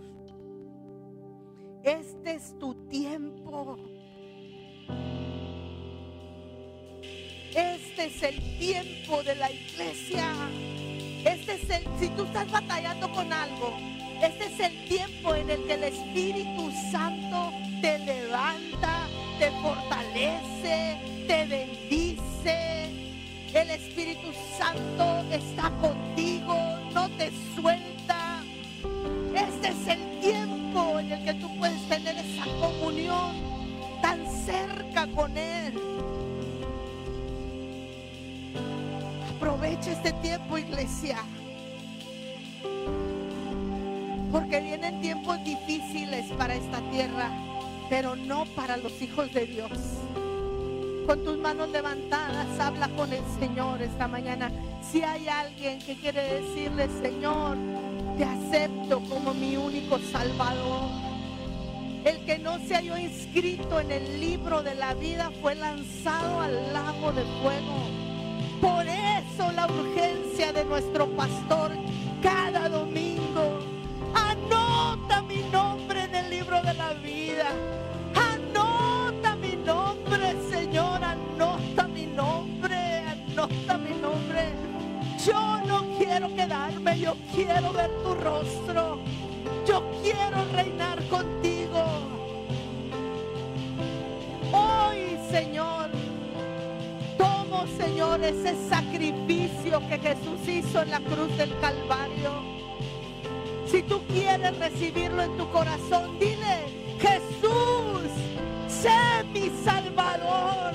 Este 1.83 2.35
es 2.35 2.59
tu 2.59 2.75
tiempo. 2.87 3.77
Este 7.55 8.07
es 8.07 8.23
el 8.25 8.59
tiempo 8.59 9.23
de 9.23 9.37
la 9.37 9.49
iglesia. 9.49 10.33
Este 11.25 11.55
es 11.55 11.71
el, 11.71 11.85
si 12.01 12.09
tú 12.09 12.25
estás 12.25 12.51
batallando 12.51 13.09
con 13.13 13.33
algo, 13.33 13.79
este 14.21 14.47
es 14.47 14.59
el 14.59 14.85
tiempo 14.89 15.37
en 15.37 15.49
el 15.49 15.63
que 15.65 15.75
el 15.75 15.85
Espíritu 15.85 16.73
Santo 16.91 17.53
te 17.81 18.01
levanta, 18.01 19.07
te 19.39 19.53
fortalece, 19.63 20.99
te 21.29 21.47
bendice. 21.47 22.91
El 23.55 23.71
Espíritu 23.71 24.33
Santo 24.59 25.25
está 25.31 25.71
contigo, 25.81 26.57
no 26.93 27.09
te 27.11 27.31
suelta. 27.55 28.43
Este 29.33 29.69
es 29.69 29.87
el 29.87 30.21
tiempo 30.21 30.99
en 30.99 31.13
el 31.13 31.25
que 31.25 31.35
tú 31.35 31.57
puedes 31.57 31.89
tener 31.89 32.17
esa 32.17 32.45
comunión 32.61 33.37
tan 34.03 34.27
cerca 34.45 35.07
con 35.15 35.39
Él. 35.39 35.94
Este 39.87 40.13
tiempo, 40.15 40.57
iglesia. 40.57 41.19
Porque 44.33 44.61
vienen 44.61 45.01
tiempos 45.03 45.37
difíciles 45.45 46.25
para 46.39 46.55
esta 46.55 46.81
tierra, 46.91 47.31
pero 47.91 48.17
no 48.17 48.47
para 48.57 48.79
los 48.79 49.01
hijos 49.03 49.33
de 49.35 49.47
Dios. 49.47 49.71
Con 51.07 51.23
tus 51.23 51.37
manos 51.37 51.69
levantadas, 51.69 52.59
habla 52.59 52.89
con 52.97 53.13
el 53.13 53.23
Señor 53.39 53.83
esta 53.83 54.09
mañana. 54.09 54.51
Si 54.91 55.03
hay 55.03 55.29
alguien 55.29 55.79
que 55.81 55.97
quiere 55.97 56.41
decirle, 56.41 56.89
Señor, 57.03 57.59
te 58.17 58.25
acepto 58.25 59.01
como 59.01 59.35
mi 59.35 59.57
único 59.59 59.99
Salvador. 59.99 60.91
El 62.07 62.25
que 62.25 62.39
no 62.39 62.59
se 62.61 62.75
halló 62.75 62.97
inscrito 62.97 63.81
en 63.81 63.91
el 63.91 64.21
libro 64.21 64.63
de 64.63 64.75
la 64.77 64.95
vida 64.95 65.31
fue 65.43 65.55
lanzado 65.55 66.41
al 66.41 66.73
lago 66.73 67.13
de 67.13 67.23
fuego. 67.43 68.04
Por 68.65 68.87
eso 68.87 69.53
la 69.53 69.67
urgencia 69.67 70.51
de 70.55 70.65
nuestro 70.65 71.07
pastor 71.09 71.73
cada 72.23 72.71
domingo. 72.71 73.59
Anota 74.15 75.21
mi 75.21 75.43
nombre 75.53 76.05
en 76.05 76.15
el 76.15 76.31
libro 76.31 76.63
de 76.63 76.73
la 76.73 76.95
vida. 76.95 77.49
Anota 78.15 79.37
mi 79.37 79.57
nombre, 79.57 80.35
Señor. 80.49 81.05
Anota 81.05 81.87
mi 81.89 82.07
nombre. 82.07 83.05
Anota 83.07 83.77
mi 83.77 84.01
nombre. 84.01 84.55
Yo 85.27 85.61
no 85.67 85.85
quiero 85.99 86.35
quedarme. 86.35 86.99
Yo 86.99 87.17
quiero 87.35 87.71
ver 87.71 87.91
tu 88.03 88.15
rostro. 88.15 88.99
Yo 89.67 89.83
quiero 90.03 90.43
reinar 90.55 91.05
contigo. 91.09 91.85
Hoy, 94.53 95.19
Señor, 95.31 95.91
Señor, 97.79 98.23
ese 98.23 98.55
sacrificio 98.69 99.81
que 99.89 99.99
Jesús 99.99 100.49
hizo 100.49 100.83
en 100.83 100.91
la 100.91 101.01
cruz 101.01 101.37
del 101.37 101.57
Calvario. 101.61 102.33
Si 103.67 103.83
tú 103.83 104.01
quieres 104.09 104.57
recibirlo 104.59 105.23
en 105.23 105.37
tu 105.37 105.49
corazón, 105.51 106.19
dile, 106.19 106.67
Jesús, 107.01 108.11
sé 108.69 109.25
mi 109.33 109.51
Salvador. 109.65 110.75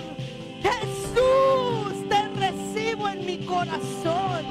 Jesús, 0.61 2.09
te 2.09 2.27
recibo 2.39 3.07
en 3.07 3.25
mi 3.25 3.37
corazón. 3.45 4.45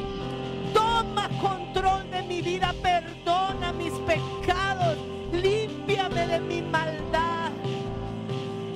Toma 0.72 1.28
control 1.40 2.10
de 2.10 2.22
mi 2.22 2.40
vida, 2.42 2.74
perdona 2.82 3.72
mis 3.72 3.92
pecados, 4.06 4.96
límpiame 5.32 6.26
de 6.26 6.40
mi 6.40 6.62
maldad. 6.62 7.50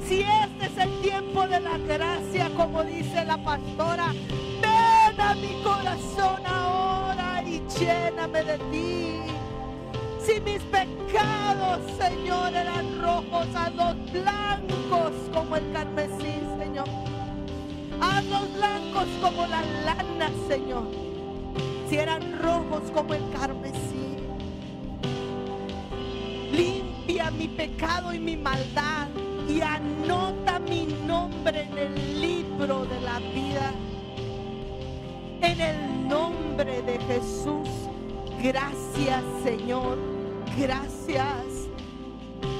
Si 0.07 0.23
es 0.73 0.85
el 0.85 1.01
tiempo 1.01 1.47
de 1.47 1.61
la 1.61 1.79
gracia, 1.79 2.51
como 2.57 2.83
dice 2.85 3.25
la 3.25 3.43
pastora, 3.43 4.13
ven 4.61 5.21
a 5.21 5.35
mi 5.35 5.63
corazón 5.63 6.41
ahora 6.47 7.43
y 7.47 7.61
lléname 7.79 8.43
de 8.43 8.59
ti. 8.71 9.19
Si 10.25 10.41
mis 10.41 10.63
pecados, 10.63 11.81
Señor, 11.99 12.55
eran 12.55 13.03
rojos, 13.03 13.47
hazlos 13.55 13.97
blancos 14.13 15.13
como 15.33 15.57
el 15.57 15.73
carmesí, 15.73 16.41
Señor. 16.59 16.89
Hazlos 18.01 18.55
blancos 18.55 19.09
como 19.21 19.47
la 19.47 19.63
lana, 19.85 20.31
Señor. 20.49 20.85
Si 21.89 21.97
eran 21.97 22.39
rojos 22.41 22.91
como 22.93 23.15
el 23.15 23.23
carmesí. 23.31 24.17
Limpia 26.53 27.31
mi 27.31 27.49
pecado 27.49 28.13
y 28.13 28.19
mi 28.19 28.37
maldad 28.37 29.09
y 29.49 29.61
anota 29.61 30.42
nombre 31.43 31.63
en 31.63 31.79
el 31.79 32.21
libro 32.21 32.85
de 32.85 33.01
la 33.01 33.19
vida. 33.19 33.73
En 35.41 35.61
el 35.61 36.09
nombre 36.09 36.83
de 36.83 37.01
Jesús. 37.01 37.69
Gracias, 38.41 39.25
Señor. 39.43 39.99
Gracias. 40.57 41.69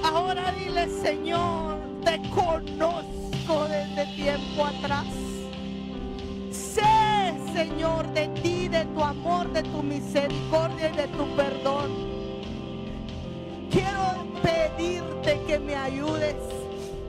Ahora 0.03 0.53
dile, 0.59 0.89
Señor, 0.89 1.77
te 2.05 2.21
conozco 2.31 3.69
desde 3.69 4.05
tiempo 4.17 4.65
atrás. 4.65 5.07
Sé, 6.51 7.35
Señor, 7.55 8.13
de 8.15 8.27
ti, 8.43 8.67
de 8.67 8.85
tu 8.87 9.05
amor, 9.05 9.53
de 9.53 9.63
tu 9.63 9.81
misericordia 9.83 10.91
y 10.91 10.97
de 10.97 11.07
tu 11.09 11.25
perdón. 11.37 11.91
Quiero 13.71 14.27
pedirte 14.43 15.41
que 15.47 15.59
me 15.61 15.77
ayudes, 15.77 16.35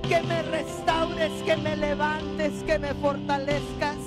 que 0.07 0.21
me 0.23 0.41
restaures, 0.43 1.31
que 1.43 1.57
me 1.57 1.75
levantes, 1.75 2.63
que 2.63 2.77
me 2.79 2.93
fortalezcas. 2.95 3.97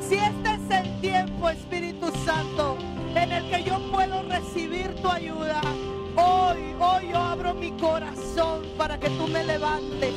Si 0.00 0.16
este 0.16 0.54
es 0.54 0.70
el 0.70 1.00
tiempo, 1.00 1.48
Espíritu 1.50 2.10
Santo, 2.24 2.76
en 3.14 3.32
el 3.32 3.50
que 3.50 3.62
yo 3.64 3.78
puedo 3.90 4.22
recibir 4.22 4.94
tu 4.96 5.08
ayuda, 5.08 5.60
hoy, 6.16 6.74
hoy 6.80 7.10
yo 7.12 7.18
abro 7.18 7.54
mi 7.54 7.70
corazón 7.72 8.62
para 8.76 8.98
que 8.98 9.10
tú 9.10 9.28
me 9.28 9.44
levantes 9.44 10.14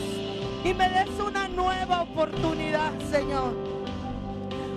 y 0.63 0.73
me 0.73 0.89
des 0.89 1.19
una 1.19 1.47
nueva 1.49 2.03
oportunidad, 2.03 2.91
Señor. 3.11 3.53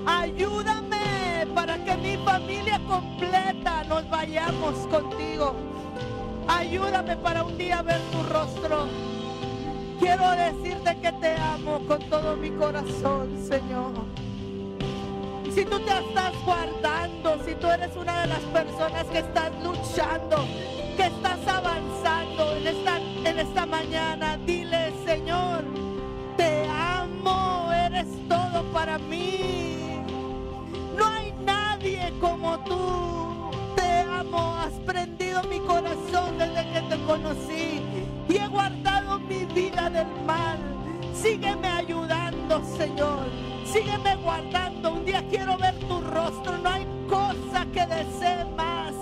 Ayúdame 0.06 1.46
para 1.54 1.82
que 1.84 1.96
mi 1.96 2.16
familia 2.18 2.80
completa 2.86 3.84
nos 3.84 4.08
vayamos 4.10 4.74
contigo. 4.88 5.54
Ayúdame 6.48 7.16
para 7.16 7.44
un 7.44 7.56
día 7.56 7.82
ver 7.82 8.00
tu 8.12 8.22
rostro. 8.24 9.15
Quiero 9.98 10.30
decirte 10.32 10.98
que 11.00 11.12
te 11.12 11.34
amo 11.36 11.80
con 11.86 11.98
todo 12.10 12.36
mi 12.36 12.50
corazón, 12.50 13.28
Señor. 13.48 13.92
Si 15.54 15.64
tú 15.64 15.78
te 15.80 15.98
estás 15.98 16.34
guardando, 16.44 17.42
si 17.44 17.54
tú 17.54 17.66
eres 17.68 17.96
una 17.96 18.22
de 18.22 18.26
las 18.28 18.40
personas 18.40 19.04
que 19.06 19.18
estás 19.18 19.50
luchando, 19.62 20.44
que 20.96 21.06
estás 21.06 21.38
avanzando 21.48 22.56
en 22.56 22.66
esta, 22.66 22.98
en 23.24 23.38
esta 23.38 23.66
mañana, 23.66 24.36
dile, 24.44 24.92
Señor, 25.06 25.64
te 26.36 26.68
amo, 26.68 27.72
eres 27.72 28.06
todo 28.28 28.64
para 28.72 28.98
mí. 28.98 30.02
No 30.96 31.06
hay 31.06 31.32
nadie 31.44 32.12
como 32.20 32.58
tú. 32.64 33.50
Te 33.76 34.00
amo, 34.00 34.56
has 34.56 34.74
prendido 34.84 35.15
conocí 37.06 37.80
y 38.28 38.36
he 38.36 38.48
guardado 38.48 39.18
mi 39.20 39.44
vida 39.46 39.88
del 39.88 40.08
mal. 40.26 40.58
Sígueme 41.14 41.68
ayudando, 41.68 42.62
Señor. 42.76 43.26
Sígueme 43.64 44.16
guardando. 44.16 44.92
Un 44.92 45.04
día 45.04 45.24
quiero 45.30 45.56
ver 45.56 45.74
tu 45.88 46.00
rostro. 46.00 46.58
No 46.58 46.68
hay 46.68 46.86
cosa 47.08 47.64
que 47.72 47.86
desee 47.86 48.44
más 48.56 48.92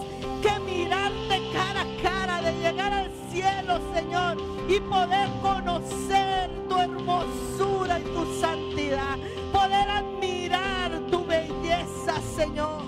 que 0.43 0.61
mirarte 0.61 1.41
cara 1.53 1.81
a 1.81 2.03
cara, 2.03 2.43
de 2.43 2.53
llegar 2.61 2.93
al 2.93 3.11
cielo, 3.31 3.81
Señor, 3.95 4.37
y 4.69 4.79
poder 4.81 5.29
conocer 5.41 6.51
tu 6.69 6.79
hermosura 6.79 7.99
y 7.99 8.03
tu 8.03 8.41
santidad. 8.41 9.17
Poder 9.53 9.89
admirar 9.89 10.91
tu 11.11 11.25
belleza, 11.25 12.21
Señor. 12.37 12.83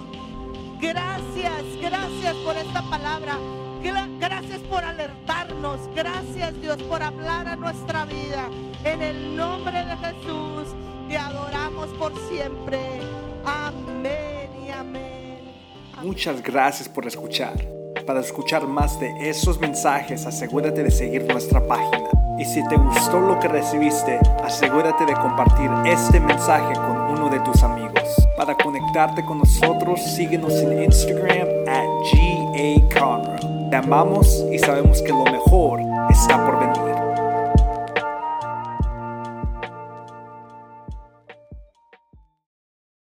Gracias, 0.79 1.63
gracias 1.81 2.35
por 2.45 2.57
esta 2.57 2.83
palabra. 2.91 3.39
Gra- 3.87 4.09
Gracias 4.19 4.59
por 4.71 4.83
alertarnos. 4.85 5.79
Gracias 5.95 6.61
Dios 6.61 6.83
por 6.85 7.03
hablar 7.03 7.47
a 7.49 7.57
nuestra 7.57 8.05
vida. 8.05 8.49
En 8.85 9.03
el 9.03 9.37
nombre 9.37 9.85
de 9.85 9.97
Jesús 9.97 10.75
te 11.09 11.17
adoramos 11.17 11.89
por 11.99 12.13
siempre. 12.29 12.79
Amén 13.45 14.51
y 14.67 14.71
amén. 14.71 15.39
Muchas 16.03 16.43
gracias 16.43 16.89
por 16.89 17.07
escuchar. 17.07 17.55
Para 18.07 18.21
escuchar 18.21 18.67
más 18.67 18.99
de 19.01 19.13
esos 19.29 19.59
mensajes, 19.59 20.27
asegúrate 20.27 20.83
de 20.83 20.91
seguir 20.91 21.25
nuestra 21.25 21.65
página. 21.67 22.09
Y 22.39 22.45
si 22.45 22.67
te 22.69 22.77
gustó 22.77 23.19
lo 23.19 23.39
que 23.41 23.49
recibiste, 23.49 24.21
asegúrate 24.45 25.07
de 25.07 25.15
compartir 25.15 25.71
este 25.87 26.21
mensaje 26.21 26.75
con 26.75 26.97
uno 27.19 27.29
de 27.31 27.41
tus 27.41 27.63
amigos. 27.63 28.03
Para 28.37 28.55
conectarte 28.55 29.25
con 29.25 29.39
nosotros, 29.39 30.01
síguenos 30.15 30.53
en 30.55 30.85
Instagram 30.85 31.49
at 31.67 31.87
GA. 32.13 33.56
Amamos 33.77 34.43
y 34.51 34.59
sabemos 34.59 35.03
que 35.03 35.11
lo 35.11 35.25
mejor 35.25 35.81
está 36.11 36.45
por 36.47 36.59
venir. 36.59 37.06